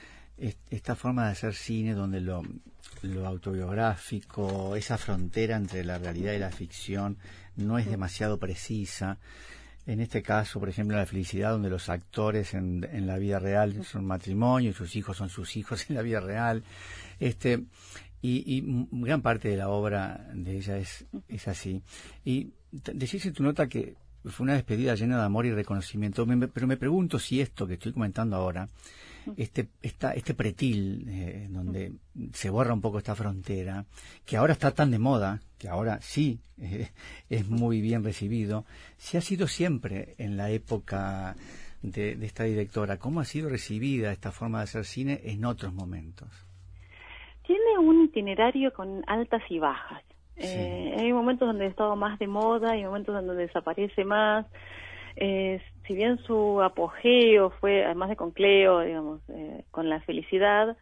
[0.69, 2.43] esta forma de hacer cine donde lo,
[3.01, 7.17] lo, autobiográfico, esa frontera entre la realidad y la ficción
[7.57, 9.17] no es demasiado precisa.
[9.85, 13.83] En este caso, por ejemplo, la felicidad donde los actores en, en la vida real
[13.83, 16.63] son matrimonio y sus hijos son sus hijos en la vida real.
[17.19, 17.65] Este,
[18.21, 21.81] y, y gran parte de la obra de ella es, es así.
[22.23, 26.25] Y decís en tu nota que fue una despedida llena de amor y reconocimiento.
[26.53, 28.67] pero me pregunto si esto que estoy comentando ahora,
[29.37, 31.93] este, esta, este pretil, eh, donde
[32.33, 33.85] se borra un poco esta frontera,
[34.25, 36.89] que ahora está tan de moda, que ahora sí eh,
[37.29, 38.65] es muy bien recibido,
[38.97, 41.35] si ha sido siempre en la época
[41.81, 45.73] de, de esta directora, ¿cómo ha sido recibida esta forma de hacer cine en otros
[45.73, 46.29] momentos?
[47.45, 50.03] Tiene un itinerario con altas y bajas.
[50.39, 54.45] Eh, hay momentos donde ha estado más de moda, hay momentos donde desaparece más.
[55.15, 60.77] Eh, si bien su apogeo fue, además de con Cleo, digamos, eh, con la felicidad,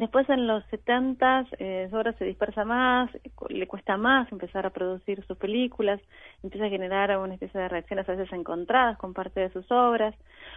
[0.00, 3.10] después en los 70 eh, ahora se dispersa más,
[3.50, 6.00] le cuesta más empezar a producir sus películas,
[6.42, 10.14] empieza a generar una especie de reacciones a veces encontradas con parte de sus obras.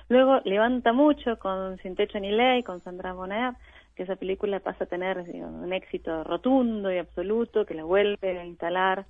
[0.07, 3.53] Luego levanta mucho con Sin Techo ni Ley, con Sandra Bonner,
[3.95, 8.45] que esa película pasa a tener un éxito rotundo y absoluto, que la vuelve a
[8.45, 9.05] instalar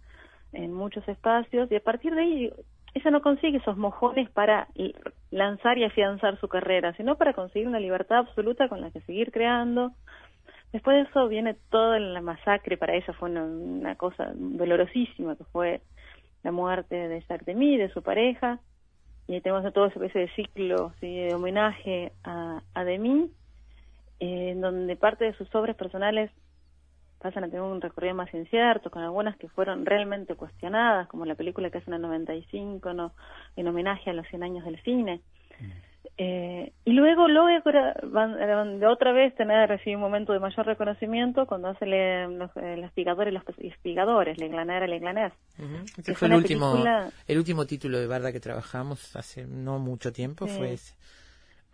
[0.51, 2.53] en muchos espacios y a partir de ahí
[2.95, 4.67] ella no consigue esos mojones para
[5.33, 9.31] lanzar y afianzar su carrera, sino para conseguir una libertad absoluta con la que seguir
[9.31, 9.91] creando.
[10.71, 15.81] Después de eso viene toda la masacre, para ella fue una, cosa dolorosísima, que fue
[16.43, 18.59] la muerte de Jacques Demy, de su pareja,
[19.27, 23.31] y tenemos todo ese, ciclo de homenaje a, a Demy,
[24.19, 26.29] en donde parte de sus obras personales
[27.23, 31.35] pasan a tener un recorrido más incierto, con algunas que fueron realmente cuestionadas, como la
[31.35, 33.13] película que hacen en el 95, ¿no?
[33.55, 35.21] en homenaje a los 100 años del cine.
[35.59, 35.71] Mm.
[36.17, 41.47] Eh, y luego logra van, de otra vez tener recibir un momento de mayor reconocimiento
[41.47, 45.33] cuando hace los, eh, los espigadores los espigadores le glanera le glanés
[45.97, 46.75] este fue el último
[47.27, 50.93] el último título de Barda que trabajamos hace no mucho tiempo fue ese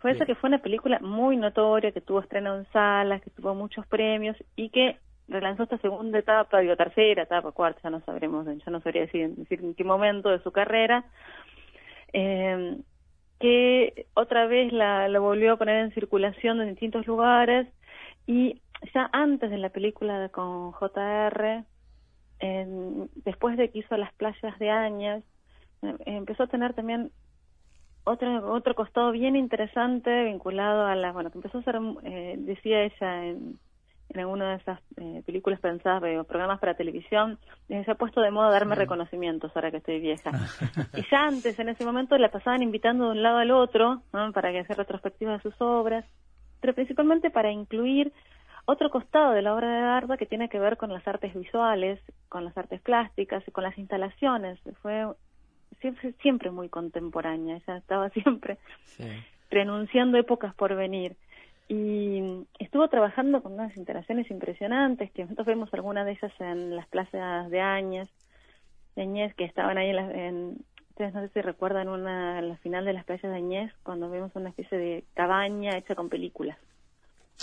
[0.00, 3.54] fue esa que fue una película muy notoria, que tuvo estreno en salas, que tuvo
[3.54, 4.96] muchos premios y que
[5.30, 9.34] relanzó esta segunda etapa, digo tercera etapa, cuarta, ya no sabremos, ya no sabría decir,
[9.48, 11.04] en qué momento de su carrera,
[12.12, 12.76] eh,
[13.38, 17.68] que otra vez la, la volvió a poner en circulación en distintos lugares
[18.26, 18.60] y
[18.94, 21.64] ya antes de la película con JR,
[23.24, 25.22] después de que hizo las playas de Añas,
[25.82, 27.10] eh, empezó a tener también
[28.04, 32.82] otro otro costado bien interesante vinculado a la bueno que empezó a ser eh, decía
[32.84, 33.58] ella en,
[34.12, 37.38] en alguna de esas eh, películas pensadas o programas para televisión
[37.68, 40.30] se ha puesto de moda darme reconocimientos ahora que estoy vieja
[40.96, 44.02] y ya antes en ese momento la pasaban invitando de un lado al otro
[44.34, 46.04] para que hacer retrospectivas de sus obras
[46.60, 48.12] pero principalmente para incluir
[48.66, 52.00] otro costado de la obra de Garda que tiene que ver con las artes visuales,
[52.28, 54.60] con las artes plásticas y con las instalaciones.
[54.82, 55.06] Fue
[55.80, 58.58] siempre, siempre muy contemporánea, ella estaba siempre
[59.50, 61.16] renunciando épocas por venir.
[61.72, 66.88] Y estuvo trabajando con unas instalaciones impresionantes, que nosotros vemos algunas de ellas en las
[66.88, 68.08] plazas de Áñez,
[68.96, 70.56] de Añez, que estaban ahí en,
[70.88, 74.32] ustedes no sé si recuerdan una, la final de las playas de Añez, cuando vemos
[74.34, 76.58] una especie de cabaña hecha con películas.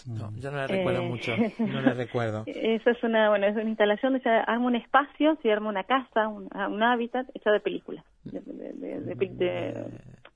[0.05, 2.43] No, yo no la recuerdo eh, mucho, no la recuerdo.
[2.47, 6.27] Eso es una, bueno, es una instalación, se arma un espacio, se arma una casa,
[6.27, 9.85] un, un hábitat hecha de películas, de, de,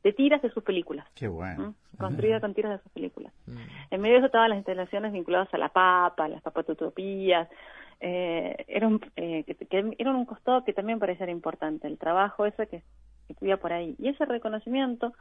[0.02, 1.08] tiras de sus películas.
[1.16, 1.76] Qué bueno.
[1.98, 3.34] Construida con tiras de sus películas.
[3.46, 3.58] Mm.
[3.92, 7.48] En medio de eso estaban las instalaciones vinculadas a la papa, las papatutopías,
[8.00, 12.46] eh, era, un, eh, que, que, era un costado que también parecía importante, el trabajo
[12.46, 12.82] ese que,
[13.28, 13.96] que estuviera por ahí.
[14.00, 15.14] Y ese reconocimiento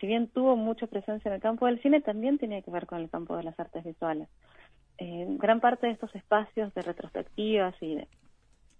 [0.00, 3.00] si bien tuvo mucha presencia en el campo del cine, también tenía que ver con
[3.00, 4.28] el campo de las artes visuales.
[4.98, 8.08] Eh, gran parte de estos espacios de retrospectivas y de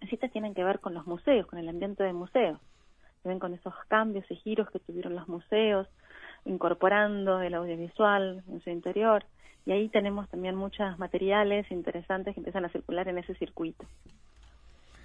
[0.08, 2.60] citas tienen que ver con los museos, con el ambiente de museos.
[3.24, 5.88] Ven con esos cambios y giros que tuvieron los museos,
[6.44, 9.24] incorporando el audiovisual en su interior.
[9.66, 13.86] Y ahí tenemos también muchos materiales interesantes que empiezan a circular en ese circuito.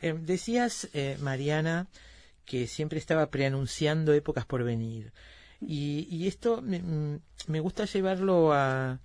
[0.01, 1.87] Eh, decías, eh, Mariana,
[2.45, 5.11] que siempre estaba preanunciando épocas por venir.
[5.61, 8.99] Y, esto me, mm, me, gusta llevarlo a,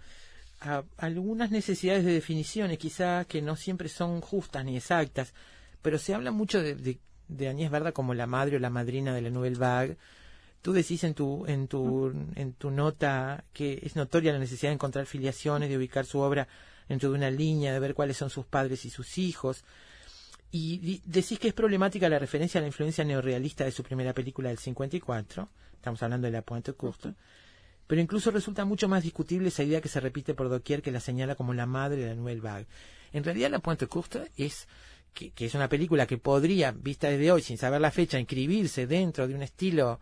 [0.97, 5.35] algunas necesidades de definiciones, quizás que no siempre son justas ni exactas,
[5.83, 6.99] pero se habla mucho de,
[7.29, 9.97] de Agnès Verda como la madre o la madrina de la Nouvelle Vague.
[10.63, 14.75] Tú decís en tu, en, tu, en tu nota que es notoria la necesidad de
[14.75, 16.49] encontrar filiaciones, de ubicar su obra
[16.89, 19.65] dentro de una línea, de ver cuáles son sus padres y sus hijos.
[20.51, 24.51] Y decís que es problemática la referencia a la influencia neorrealista de su primera película
[24.51, 27.15] del 54, estamos hablando de la Pointe Courte,
[27.89, 31.01] pero incluso resulta mucho más discutible esa idea que se repite por doquier que la
[31.01, 32.67] señala como la madre de la Nouvelle Vague.
[33.13, 34.69] En realidad la Pointe Courte es
[35.15, 39.27] que, es una película que podría, vista desde hoy, sin saber la fecha, inscribirse dentro
[39.27, 40.01] de un estilo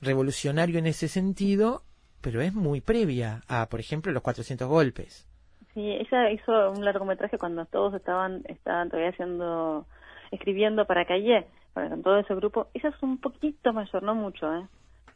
[0.00, 1.82] revolucionario en ese sentido,
[2.20, 5.28] pero es muy previa a, por ejemplo, los 400 golpes.
[5.74, 9.86] Sí, ella hizo un largometraje cuando todos estaban, estaban todavía haciendo,
[10.30, 12.68] escribiendo para Calle, con todo ese grupo.
[12.74, 14.66] Ella es un poquito mayor, no mucho, ¿eh?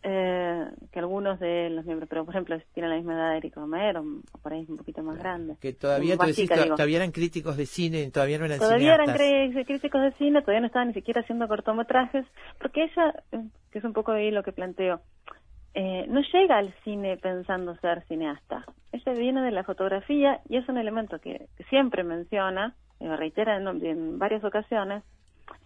[0.08, 3.56] Eh, que algunos de los miembros, pero por ejemplo, tiene la misma edad de Eric
[3.56, 5.56] Romero, o por ahí es un poquito más grande.
[5.60, 10.42] Que todavía, todavía eran críticos de cine, todavía no eran Todavía eran críticos de cine,
[10.42, 12.24] todavía no estaban ni siquiera haciendo cortometrajes,
[12.60, 15.00] porque ella, eh, que es un poco ahí lo que planteo,
[15.74, 18.64] eh, no llega al cine pensando ser cineasta.
[18.92, 24.18] Ella viene de la fotografía y es un elemento que, siempre menciona, y reitera en
[24.20, 25.02] varias ocasiones,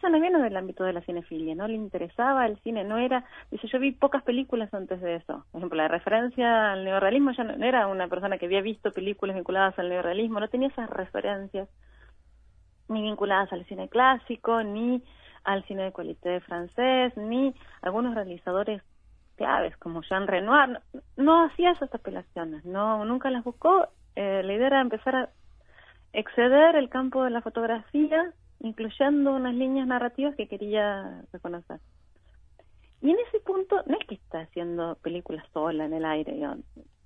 [0.09, 3.68] no viene del ámbito de la cinefilia, no le interesaba el cine, no era, dice,
[3.68, 5.44] yo vi pocas películas antes de eso.
[5.51, 9.36] Por ejemplo, la referencia al neorrealismo, ya no, era una persona que había visto películas
[9.36, 11.68] vinculadas al neorrealismo, no tenía esas referencias,
[12.88, 15.03] ni vinculadas al cine clásico, ni
[15.44, 18.82] al cine de cualité francés, ni algunos realizadores
[19.36, 20.80] claves como Jean Renoir,
[21.16, 23.88] no, hacía esas apelaciones, no, nunca las buscó.
[24.16, 25.30] Eh, la idea era empezar a
[26.12, 31.80] exceder el campo de la fotografía incluyendo unas líneas narrativas que quería reconocer.
[33.02, 36.38] Y en ese punto, no es que está haciendo películas sola en el aire,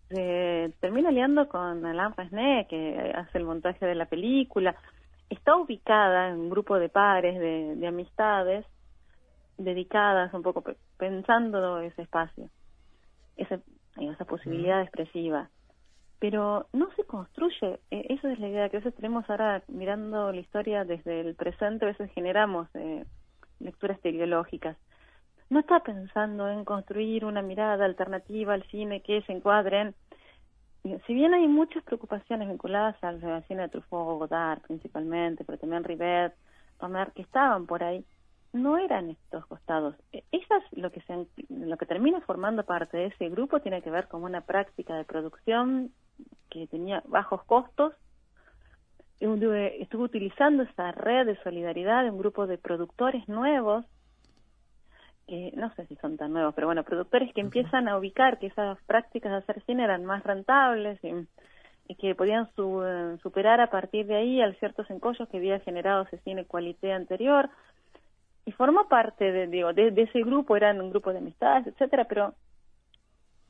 [0.08, 4.74] se termina liando con Alain Resnais, que hace el montaje de la película,
[5.30, 8.66] está ubicada en un grupo de pares, de, amistades,
[9.56, 10.64] dedicadas un poco
[10.98, 12.50] pensando ese espacio,
[13.36, 13.60] ese,
[13.96, 15.48] esa posibilidad expresiva
[16.24, 17.80] pero no se construye.
[17.90, 21.34] E, esa es la idea que a veces tenemos ahora mirando la historia desde el
[21.34, 23.04] presente, a veces generamos eh,
[23.60, 24.78] lecturas teleológicas.
[25.50, 29.94] No está pensando en construir una mirada alternativa al cine que se encuadren.
[31.06, 36.32] Si bien hay muchas preocupaciones vinculadas al, cine de Truffaut, Godard principalmente, pero también Rivet,
[36.80, 38.02] Romer, que estaban por ahí,
[38.54, 39.94] no eran estos costados.
[40.10, 43.90] E, esas, lo que, se, lo que termina formando parte de ese grupo tiene que
[43.90, 45.92] ver con una práctica de producción
[46.50, 47.94] que tenía bajos costos,
[49.20, 53.84] estuvo utilizando esa red de solidaridad de un grupo de productores nuevos,
[55.26, 58.48] que no sé si son tan nuevos, pero bueno, productores que empiezan a ubicar que
[58.48, 61.12] esas prácticas de hacer cine eran más rentables y,
[61.88, 66.18] y que podían eh, superar a partir de ahí ciertos encollos que había generado ese
[66.18, 67.50] cine cualité anterior.
[68.46, 72.34] Y formó parte de, digo, de, ese grupo, eran un grupo de amistades, etcétera, pero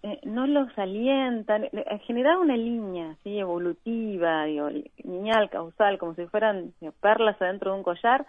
[0.06, 1.70] eh, no los alientan,
[2.06, 4.68] generar una línea así evolutiva, digo,
[5.02, 8.26] lineal, causal, como si fueran perlas adentro de un collar,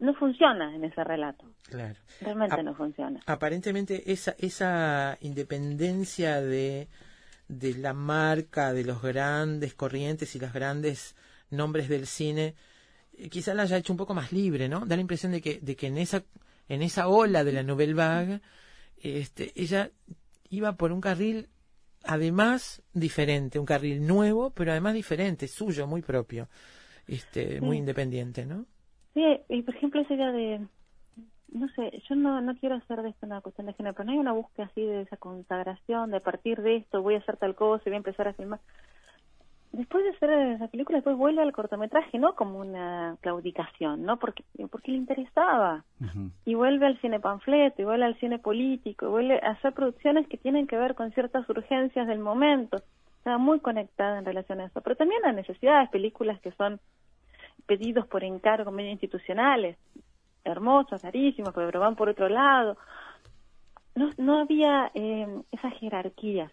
[0.00, 1.46] no funciona en ese relato.
[1.70, 1.98] Claro.
[2.20, 3.20] Realmente no funciona.
[3.24, 6.88] Aparentemente esa, esa independencia de,
[7.48, 11.16] de la marca, de los grandes corrientes y los grandes
[11.48, 12.54] nombres del cine,
[13.16, 14.84] eh, quizá la haya hecho un poco más libre, ¿no?
[14.84, 16.22] Da la impresión de que, de que en esa,
[16.68, 18.42] en esa ola de la Nouvelle Vague,
[19.02, 19.90] este, ella
[20.50, 21.48] iba por un carril
[22.04, 26.48] además diferente, un carril nuevo, pero además diferente, suyo, muy propio,
[27.06, 28.64] este, muy independiente, ¿no?
[29.14, 30.66] Sí, y por ejemplo esa idea de,
[31.52, 34.12] no sé, yo no, no quiero hacer de esto una cuestión de género, pero no
[34.12, 37.36] hay una búsqueda así de esa consagración, de a partir de esto voy a hacer
[37.36, 38.60] tal cosa y voy a empezar a filmar
[39.78, 44.18] después de hacer esa película, después vuelve al cortometraje, no como una claudicación, ¿no?
[44.18, 45.84] Porque, porque le interesaba.
[46.44, 50.26] Y vuelve al cine panfleto, y vuelve al cine político, y vuelve a hacer producciones
[50.26, 52.82] que tienen que ver con ciertas urgencias del momento.
[53.18, 54.80] Estaba muy conectada en relación a eso.
[54.80, 56.80] Pero también a necesidades, películas que son
[57.66, 59.76] pedidos por encargo medio institucionales,
[60.44, 62.76] hermosos, carísimos, pero van por otro lado.
[63.94, 66.50] No, no había eh, esas jerarquías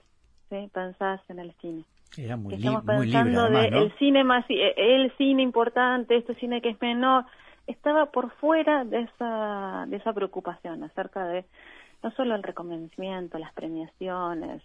[0.49, 0.69] ¿sí?
[0.71, 1.85] pensadas en el cine.
[2.17, 6.35] Era muy, estamos muy pensando libre, de el cine más eh, el cine importante este
[6.35, 7.25] cine que es menor
[7.67, 11.45] estaba por fuera de esa de esa preocupación acerca de
[12.03, 14.61] no solo el reconocimiento las premiaciones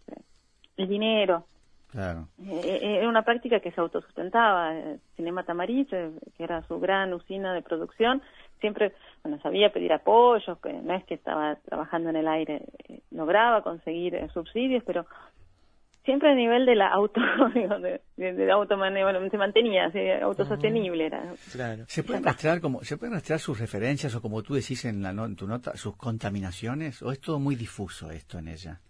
[0.76, 1.45] el dinero.
[1.91, 2.28] Claro.
[2.47, 4.72] Eh, era una práctica que se autosustentaba
[5.16, 8.22] Cinema Tamariz que era su gran usina de producción
[8.61, 8.93] siempre
[9.24, 13.62] bueno sabía pedir apoyos que no es que estaba trabajando en el aire eh, lograba
[13.62, 15.05] conseguir subsidios pero
[16.11, 17.21] siempre a nivel de la auto,
[17.55, 19.93] de, de, auto bueno, se mantenía,
[20.23, 21.23] autosostenible era.
[21.53, 21.85] Claro.
[21.87, 25.11] ¿Se pueden rastrear como, se pueden rastrear sus referencias o como tú decís en, la,
[25.11, 28.81] en tu nota, sus contaminaciones o es todo muy difuso esto en ella?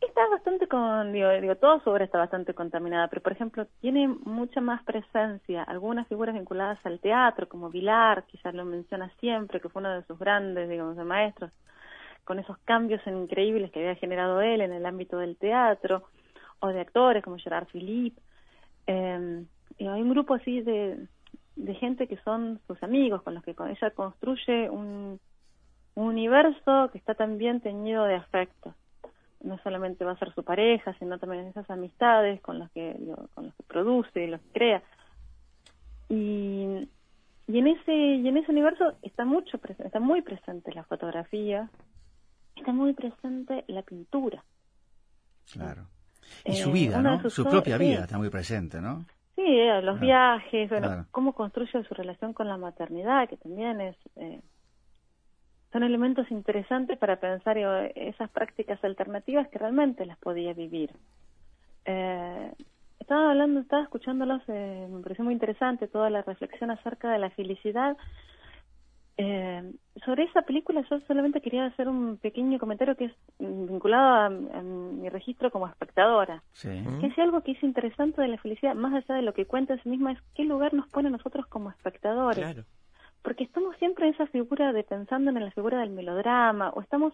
[0.00, 4.06] Está bastante con, digo, digo, toda su obra está bastante contaminada, pero por ejemplo tiene
[4.06, 9.68] mucha más presencia algunas figuras vinculadas al teatro, como Vilar, quizás lo menciona siempre, que
[9.68, 11.50] fue uno de sus grandes, digamos, maestros,
[12.22, 16.04] con esos cambios increíbles que había generado él en el ámbito del teatro
[16.60, 18.20] o de actores como Gerard Philippe.
[18.86, 19.44] Eh,
[19.78, 21.06] y hay un grupo así de,
[21.58, 25.20] de gente que son sus amigos, con los que con ella construye un,
[25.94, 28.72] universo que está también teñido de afecto.
[29.42, 32.96] No solamente va a ser su pareja, sino también esas amistades con las que,
[33.34, 34.82] con los que produce y los que crea.
[36.08, 36.88] Y,
[37.48, 41.68] y en ese y en ese universo está mucho está muy presente la fotografía,
[42.54, 44.44] está muy presente la pintura.
[45.52, 45.86] Claro.
[46.44, 47.28] Y su vida, ¿no?
[47.30, 49.04] Su propia vida está muy presente, ¿no?
[49.36, 53.96] Sí, eh, los viajes, bueno, cómo construye su relación con la maternidad, que también es...
[54.16, 54.40] Eh,
[55.70, 57.58] son elementos interesantes para pensar
[57.94, 60.90] esas prácticas alternativas que realmente las podía vivir.
[61.84, 62.52] Eh,
[62.98, 67.98] estaba hablando, estaba escuchándolos, me pareció muy interesante toda la reflexión acerca de la felicidad
[69.20, 69.72] eh,
[70.04, 74.28] sobre esa película yo solamente quería hacer un pequeño comentario que es vinculado a,
[74.62, 76.44] mi registro como espectadora.
[76.62, 79.74] Que es algo que es interesante de la felicidad, más allá de lo que cuenta
[79.74, 82.64] en sí misma, es qué lugar nos pone a nosotros como espectadores.
[83.22, 87.12] Porque estamos siempre en esa figura de pensando en la figura del melodrama, o estamos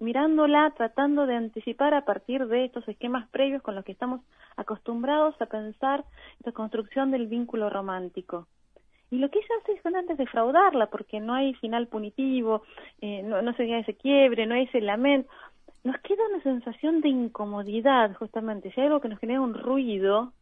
[0.00, 4.22] mirándola, tratando de anticipar a partir de estos esquemas previos con los que estamos
[4.56, 6.04] acostumbrados a pensar
[6.44, 8.48] la construcción del vínculo romántico.
[9.10, 12.62] Y lo que ella hace es antes defraudarla, porque no hay final punitivo,
[13.00, 15.30] eh, no, no se ese quiebre, no hay ese lamento.
[15.84, 18.72] Nos queda una sensación de incomodidad, justamente.
[18.72, 20.32] Si hay algo que nos genera un ruido,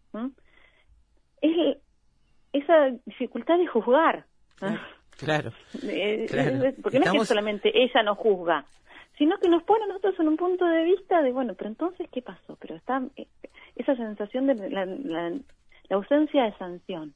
[1.41, 1.79] es
[2.53, 4.25] esa dificultad de juzgar.
[5.19, 5.53] Claro.
[5.85, 8.65] Eh, porque no es que solamente ella nos juzga,
[9.19, 12.09] sino que nos pone a nosotros en un punto de vista de, bueno, pero entonces,
[12.11, 12.57] ¿qué pasó?
[12.59, 13.29] Pero está eh,
[13.77, 15.31] esa sensación de la
[15.91, 17.15] ausencia de sanción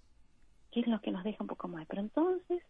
[0.81, 1.87] es lo que nos deja un poco mal.
[1.89, 2.63] Pero entonces,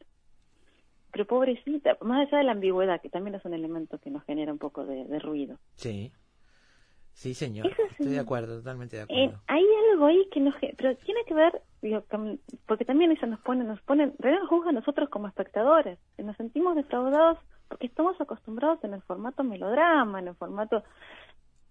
[1.13, 4.53] pero pobrecita, más allá de la ambigüedad, que también es un elemento que nos genera
[4.53, 5.59] un poco de, ruido.
[5.77, 6.13] Sí.
[7.13, 7.73] Sí, señor.
[7.93, 9.43] Estoy de acuerdo, totalmente de eh, acuerdo.
[9.47, 10.55] hay algo ahí que nos...
[10.77, 11.63] Pero tiene que ver,
[12.67, 15.99] porque también eso nos pone, nos pone, realmente nos juzga a nosotros como espectadores.
[16.19, 17.39] Nos sentimos defraudados
[17.69, 20.85] porque estamos acostumbrados en el formato melodrama, en el formato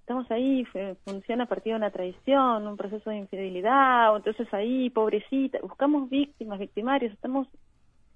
[0.05, 0.63] estamos ahí,
[1.03, 6.59] funciona a partir de una traición, un proceso de infidelidad, entonces ahí, pobrecita, buscamos víctimas,
[6.59, 7.47] victimarios, estamos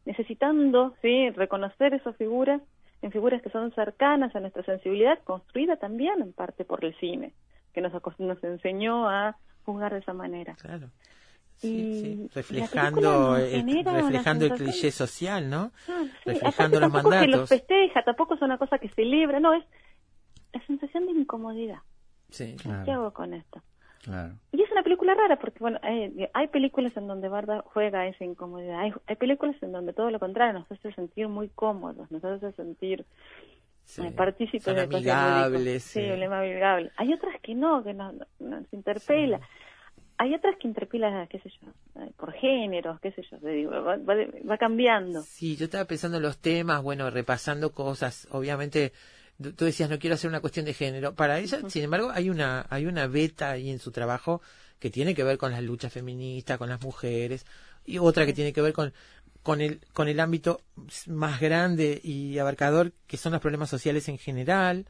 [0.05, 1.31] necesitando ¿sí?
[1.31, 2.61] reconocer esas figuras
[3.01, 7.33] en figuras que son cercanas a nuestra sensibilidad, construida también en parte por el cine,
[7.73, 9.35] que nos, nos enseñó a
[9.65, 10.55] jugar de esa manera.
[10.61, 10.89] Claro.
[11.63, 15.71] y reflejando el, reflejando el cliché social, ¿no?
[15.87, 17.21] Ah, reflejando los mandatos.
[17.21, 19.63] que los festeja, tampoco es una cosa que celebra, no, es
[20.53, 21.79] la sensación de incomodidad.
[22.29, 23.61] Sí, ¿Qué hago con esto?
[24.03, 24.35] Claro.
[24.51, 28.23] Y es una película rara porque, bueno, hay, hay películas en donde Barda juega esa
[28.23, 28.79] incomodidad.
[28.79, 32.51] Hay, hay, películas en donde todo lo contrario nos hace sentir muy cómodos, nos hace
[32.53, 33.05] sentir
[33.83, 34.01] sí.
[34.05, 35.83] eh, partícipes Son de amigables.
[35.83, 36.09] Sí, sí.
[36.09, 36.91] amigable.
[36.95, 39.39] Hay otras que no, que nos, nos interpela.
[39.39, 39.45] Sí.
[40.17, 43.95] Hay otras que interpelan, qué sé yo, eh, por géneros, qué sé yo, digo, va,
[43.95, 44.15] va,
[44.49, 45.21] va cambiando.
[45.21, 48.91] Sí, yo estaba pensando en los temas, bueno, repasando cosas, obviamente
[49.41, 51.15] tú decías no quiero hacer una cuestión de género.
[51.15, 54.41] Para ella sin embargo hay una hay una beta ahí en su trabajo
[54.79, 57.45] que tiene que ver con las luchas feministas con las mujeres
[57.85, 58.93] y otra que tiene que ver con
[59.41, 60.61] con el con el ámbito
[61.07, 64.85] más grande y abarcador que son los problemas sociales en general.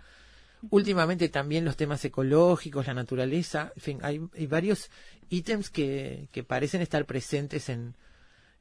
[0.71, 4.89] Últimamente también los temas ecológicos la naturaleza en fin hay, hay varios
[5.29, 7.95] ítems que, que parecen estar presentes en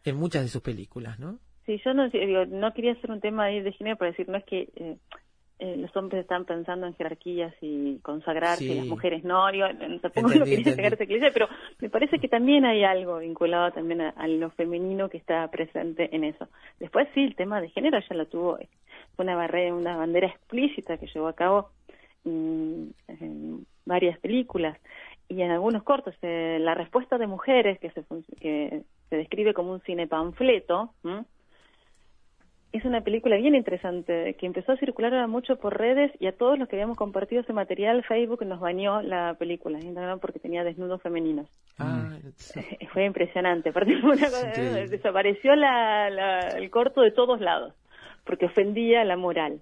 [0.04, 3.44] en muchas de sus películas no sí yo no digo, no quería hacer un tema
[3.44, 4.96] ahí de género para decir no es que eh
[5.60, 8.72] eh, los hombres están pensando en jerarquías y consagrarse, Sí.
[8.72, 9.66] y las mujeres no, yo
[10.00, 10.44] tampoco Entendí, lo
[10.76, 11.48] quería esa iglesia, pero
[11.80, 16.14] me parece que también hay algo vinculado también a, a lo femenino que está presente
[16.14, 16.48] en eso.
[16.78, 18.68] Después sí, el tema de género ya lo tuvo, eh,
[19.16, 21.70] fue una barrera, una bandera explícita que llevó a cabo
[22.24, 24.78] mm, en varias películas
[25.28, 26.14] y en algunos cortos.
[26.22, 28.04] Eh, la respuesta de mujeres, que se,
[28.40, 31.24] que se describe como un cine panfleto, ¿m?
[32.72, 36.32] Es una película bien interesante que empezó a circular ahora mucho por redes y a
[36.36, 40.64] todos los que habíamos compartido ese material Facebook nos bañó la película Instagram porque tenía
[40.64, 41.46] desnudos femeninos
[41.78, 42.60] ah, sí.
[42.92, 44.88] fue impresionante aparte fue una cosa- increíble.
[44.88, 47.72] desapareció la, la- el corto de todos lados
[48.24, 49.60] porque ofendía la moral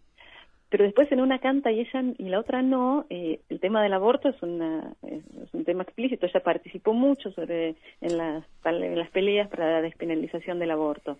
[0.69, 3.93] pero después en una canta y ella y la otra no eh, el tema del
[3.93, 8.99] aborto es una es, es un tema explícito ella participó mucho sobre en las en
[8.99, 11.19] las peleas para la despenalización del aborto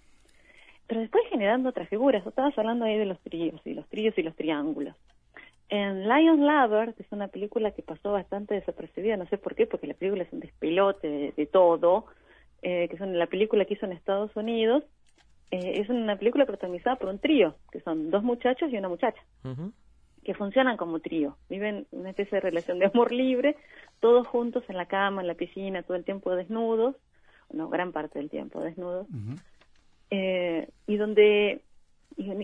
[0.87, 2.27] pero después generando otras figuras.
[2.27, 4.95] Estabas hablando ahí de los tríos, y los tríos y los triángulos.
[5.69, 9.67] En Lion Lover, que es una película que pasó bastante desapercibida, no sé por qué,
[9.67, 12.07] porque la película es un despelote de, de todo,
[12.63, 14.85] eh, que es una- la película que hizo en Estados Unidos,
[15.51, 19.21] eh, es una película protagonizada por un trío, que son dos muchachos y una muchacha
[20.25, 23.57] que funcionan como trío, viven una especie de relación de amor libre,
[24.01, 26.97] todos juntos en la cama, en la piscina, todo el tiempo desnudos,
[27.53, 29.37] no, gran parte del tiempo desnudos, Ujú.
[30.11, 31.63] Eh, y donde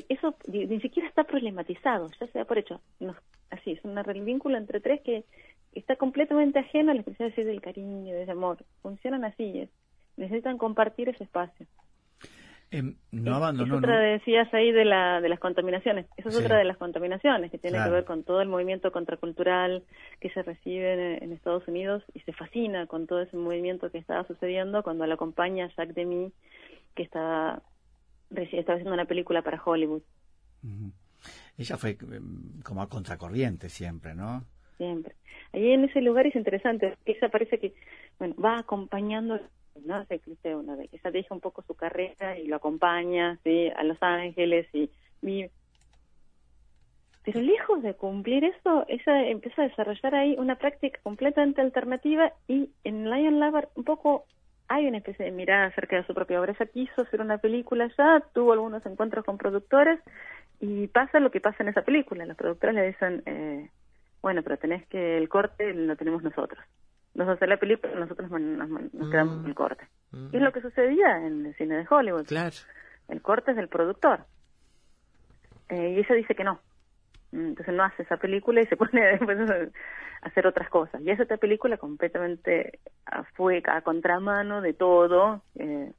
[0.08, 3.16] eso ni, siquiera está problematizado, ya se da por hecho, nos-
[3.50, 5.24] así, es una- un vínculo entre tres que
[5.74, 9.70] está completamente ajeno a la expresión así del cariño, del amor, funcionan así, es-
[10.16, 11.66] necesitan compartir ese espacio.
[12.70, 14.00] Em, no abandonó, es otra ¿no?
[14.00, 16.42] decías ahí de la de las contaminaciones esa es Sí.
[16.42, 17.90] otra de las contaminaciones que tiene Claro.
[17.90, 19.82] que ver con todo el movimiento contracultural
[20.20, 23.98] que se recibe en, en Estados Unidos y se fascina con todo ese movimiento que
[23.98, 26.32] estaba sucediendo cuando la acompaña Jacques Demy
[26.94, 27.62] que estaba
[28.30, 30.02] estaba haciendo una película para Hollywood.
[31.58, 34.44] Ella fue em, como a contracorriente siempre, ¿no?
[34.82, 35.14] siempre
[35.52, 37.74] ahí en ese lugar es interesante ella parece que
[38.18, 39.40] bueno va acompañando
[39.84, 43.68] no se dice una vez ella deja un poco su carrera y lo acompaña sí
[43.76, 44.90] a Los Ángeles y
[45.20, 45.50] vive
[47.24, 52.70] pero lejos de cumplir eso ella empieza a desarrollar ahí una práctica completamente alternativa y
[52.84, 54.26] en Lion Lover un poco
[54.74, 57.88] hay una especie de mirada acerca de su propia obra ella quiso hacer una película
[57.98, 60.00] ya tuvo algunos encuentros con productores
[60.60, 63.68] y pasa lo que pasa en esa película los productores le dicen eh,
[64.22, 66.64] bueno, pero tenés que el corte lo tenemos nosotros.
[67.14, 69.40] Nos hacer la película, nosotros nos, nos- nos quedamos Mm.
[69.40, 69.84] con el corte.
[70.12, 70.28] Mm.
[70.32, 72.26] Y es lo que sucedía en el cine de Hollywood.
[72.26, 72.54] claro
[73.08, 74.20] El corte es del productor.
[75.68, 76.60] Eh, y ella dice que no.
[77.32, 79.68] Entonces no hace esa película y se pone después a
[80.22, 81.00] hacer otras cosas.
[81.02, 85.42] Y hace esta película completamente a, fue a contramano de todo.
[85.56, 85.92] eh,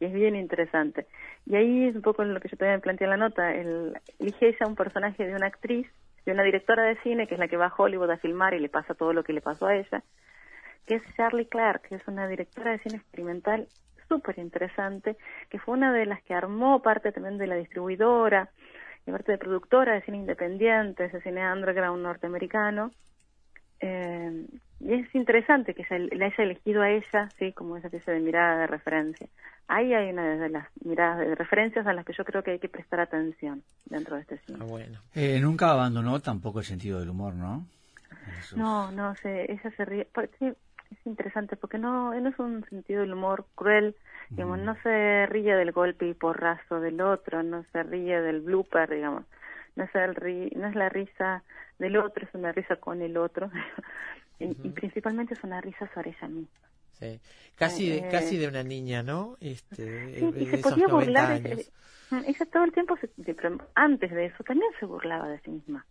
[0.00, 1.06] y es bien interesante.
[1.46, 3.54] Y ahí es un poco lo que yo también planteé en la nota.
[3.54, 5.86] El, elige ella un personaje de una actriz,
[6.24, 8.60] de una directora de cine, que es la que va a Hollywood a filmar y
[8.60, 10.02] le pasa todo lo que le pasó a ella,
[10.86, 13.68] que es Charlie Clark, que es una directora de cine experimental
[14.08, 15.16] súper interesante,
[15.50, 18.50] que fue una de las que armó parte también de la distribuidora,
[19.10, 22.90] parte de productora de cine independiente, ese cine underground norteamericano.
[23.80, 24.46] Eh,
[24.80, 28.20] y es interesante que se la haya elegido a ella, sí, como esa especie de
[28.20, 29.26] mirada de referencia.
[29.68, 32.58] Ahí hay una de las miradas de referencias a las que yo creo que hay
[32.58, 34.58] que prestar atención dentro de este cine.
[34.60, 37.64] ah, bueno Eh, nunca abandonó tampoco el sentido del humor, ¿no?
[38.42, 40.04] Sus- No, no sé, ella se ríe.
[40.06, 40.52] por- sí,
[40.90, 43.96] es interesante porque no, no es un sentido del humor cruel,
[44.30, 44.64] digamos, Mm.
[44.64, 49.24] no se ríe del golpe y porrazo del otro, no se ríe del blooper, digamos,
[49.76, 51.42] no es, el ri- no es la risa
[51.78, 53.50] del otro, es una risa con el otro.
[54.38, 56.60] y, principalmente es una risa sobre ella misma.
[56.92, 57.20] Sí.
[57.56, 59.36] Casi, de, casi de una niña, ¿no?
[59.40, 61.40] Este, sí, y se podía burlar.
[61.42, 62.96] ella todo el tiempo,
[63.74, 65.84] antes de eso, también se burlaba de sí misma.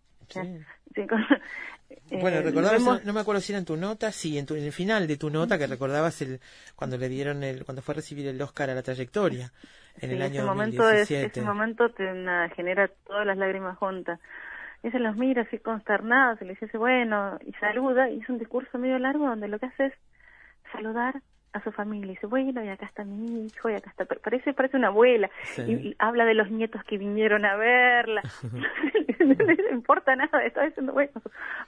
[2.12, 4.64] Bueno, eh, recordabas, no, me acuerdo si era en tu nota, sí, en, tu, en
[4.64, 6.40] el final de tu nota que recordabas el
[6.76, 9.52] cuando le dieron el cuando fue a recibir el Oscar a la trayectoria
[10.02, 11.28] en el año ese momento 2017.
[11.28, 12.06] ese momento te
[12.56, 14.20] genera todas las lágrimas juntas.
[14.82, 18.78] Ella los mira así consternada, se le dice bueno y saluda y es un discurso
[18.78, 19.94] medio largo donde lo que hace es
[20.72, 21.22] saludar
[21.54, 24.54] a su familia y dice, bueno, y acá está mi hijo, y acá está, parece,
[24.54, 28.22] parece una abuela, y, habla de los nietos que vinieron a verla,
[29.20, 31.12] no le importa nada, está diciendo, bueno,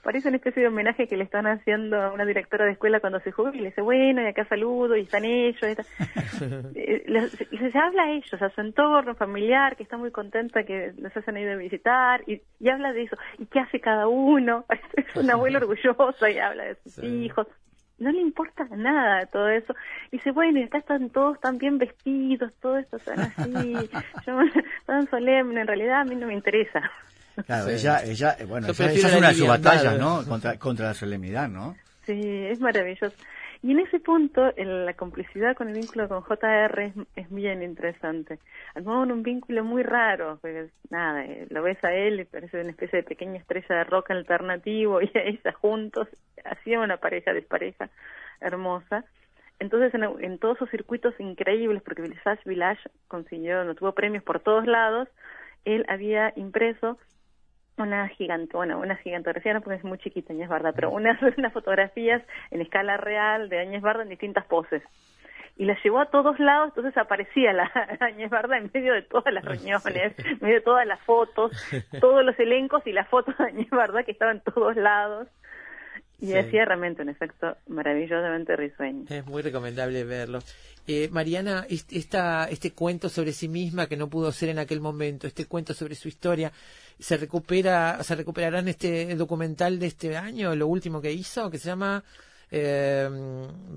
[0.02, 3.20] parece una especie de homenaje que le están haciendo a una directora de escuela cuando
[3.20, 5.66] se jubila, y dice, bueno, y acá saludo, y están ellos, y
[6.78, 11.16] eh, les, habla a ellos, a su entorno familiar, que está muy contenta que los
[11.16, 14.64] hacen ido a visitar, y, y habla de eso, y qué hace cada uno,
[14.96, 17.48] es una abuela orgullosa, y habla de sus hijos,
[18.02, 19.74] no le importa nada todo eso.
[20.10, 23.72] Y dice, bueno, y acá están todos tan bien vestidos, todo esto tan así,
[24.26, 24.38] yo,
[24.86, 26.82] tan solemne, en realidad a mí no me interesa.
[27.46, 30.22] Claro, ella, ella, eh, bueno, esa, es una de sus batallas, ¿no?
[30.26, 31.76] Contra, contra la solemnidad, ¿no?
[32.04, 33.16] Sí, es maravilloso.
[33.62, 38.40] Y en ese punto, la complicidad con el vínculo con JR es, es bien interesante.
[38.74, 42.98] Armaban un vínculo muy raro, porque nada, eh, lo ves a él parece una especie
[42.98, 46.08] de pequeña estrella de rock alternativo y a ella juntos
[46.44, 47.88] hacían una pareja despareja
[48.40, 49.04] hermosa.
[49.60, 54.66] Entonces, en, todos sus circuitos increíbles, porque Visage Village consiguió, no tuvo premios por todos
[54.66, 55.08] lados,
[55.64, 56.98] él había impreso
[57.76, 61.52] una gigante, bueno, una gigantografía no porque es muy chiquita Añez Barda, pero unas, unas
[61.52, 64.82] fotografías en escala real de Añez Barda en distintas poses.
[65.56, 67.70] Y las llevó a todos lados, entonces aparecía la
[68.00, 69.84] Añez Barda en medio de todas las reuniones,
[70.18, 71.52] en medio de todas las fotos,
[72.00, 75.28] todos los elencos y las fotos de Añez Barda que estaban en todos lados.
[76.22, 79.06] Y hacía realmente un efecto maravillosamente risueño.
[79.08, 80.38] Es muy recomendable verlo.
[80.86, 85.26] Eh, Mariana, esta, este cuento sobre sí misma que no pudo ser en aquel momento,
[85.26, 86.52] este cuento sobre su historia,
[86.98, 91.58] ¿se recupera, se recuperará en este documental de este año, lo último que hizo, que
[91.58, 92.04] se llama
[92.52, 93.08] eh,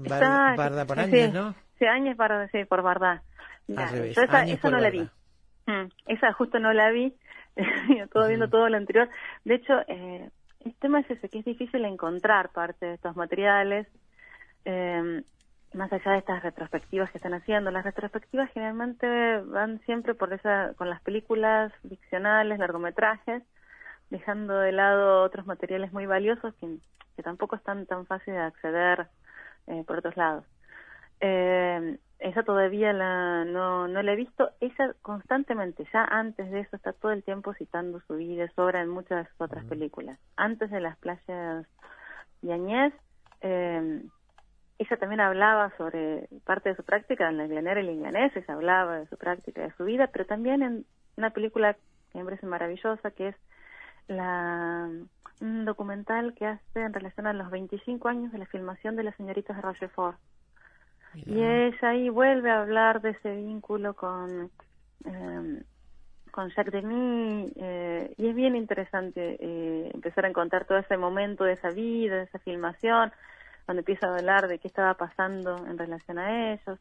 [0.08, 1.56] Barda por años, ¿no?
[1.80, 3.24] Sí, años Barda, sí, por Barda.
[3.68, 5.10] esa, no la vi.
[5.66, 7.12] Mm, esa justo no la vi,
[8.14, 9.10] todo viendo todo lo anterior.
[9.46, 10.30] De hecho, eh,
[10.66, 13.88] el tema es ese, que es difícil encontrar parte de estos materiales,
[14.66, 15.24] eh,
[15.74, 17.70] más allá de estas retrospectivas que están haciendo.
[17.70, 23.44] Las retrospectivas generalmente van siempre por esa, con las películas ficcionales, largometrajes,
[24.10, 26.80] dejando de lado otros materiales muy valiosos que,
[27.24, 29.08] tampoco están tan fáciles de acceder
[29.68, 30.44] eh, por otros lados.
[31.22, 34.52] Eh, esa todavía la, no, no la he visto.
[34.60, 38.82] Ella constantemente, ya antes de eso, está todo el tiempo citando su vida, su obra
[38.82, 40.20] en muchas otras películas.
[40.36, 41.68] Antes de las playas
[42.42, 42.94] de Añez,
[43.42, 44.02] eh,
[44.78, 49.00] ella también hablaba sobre parte de su práctica en la Glenera y Inganés, ella hablaba
[49.00, 50.86] de su práctica, de su vida, pero también en
[51.18, 51.78] una película
[52.12, 53.36] que me parece maravillosa, que es
[54.08, 54.90] la
[55.42, 59.16] un documental que hace en relación a los 25 años de la filmación de las
[59.16, 60.18] señoritas de Rochefort.
[61.26, 64.52] Y ella ahí vuelve a hablar de ese vínculo con,
[65.06, 65.64] eh,
[66.32, 71.44] con Jacques Demy, eh, y es bien interesante eh, empezar a encontrar todo ese momento
[71.46, 73.12] de esa vida, de esa filmación,
[73.68, 76.80] donde empieza a hablar de qué estaba pasando en relación a ellos.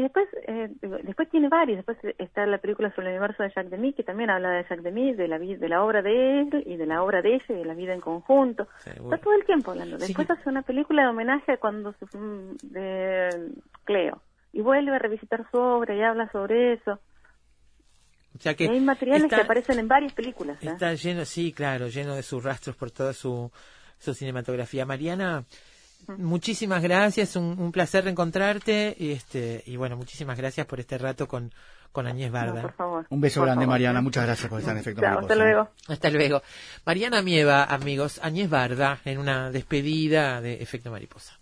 [0.00, 0.70] Y después, eh,
[1.02, 4.30] después tiene varios, después está la película sobre el universo de Jacques Demy, que también
[4.30, 7.20] habla de Jacques Demy, de la, de la obra de él y de la obra
[7.20, 8.66] de ella y de la vida en conjunto.
[8.86, 9.98] Está todo el tiempo hablando.
[9.98, 12.06] Después hace una película de homenaje cuando se,
[12.68, 13.52] de
[13.84, 14.22] Cleo
[14.54, 16.98] y vuelve a revisitar su obra y habla sobre eso.
[18.34, 20.56] O sea que hay materiales que aparecen en varias películas.
[20.62, 20.70] ¿eh?
[20.70, 23.52] Está lleno, sí, claro, lleno de sus rastros por toda su,
[23.98, 24.86] su cinematografía.
[24.86, 25.44] Mariana,
[26.18, 31.52] muchísimas gracias, un, placer reencontrarte y este y bueno, muchísimas gracias por este rato con
[31.92, 32.74] con Añez Barda.
[33.08, 34.00] Un beso grande, Mariana.
[34.00, 35.70] Muchas gracias por estar en Efecto Hasta luego.
[35.88, 36.42] Hasta luego.
[36.86, 38.20] Mariana Mieva, amigos.
[38.22, 41.39] Añez Barda en una despedida de Efecto Mariposa.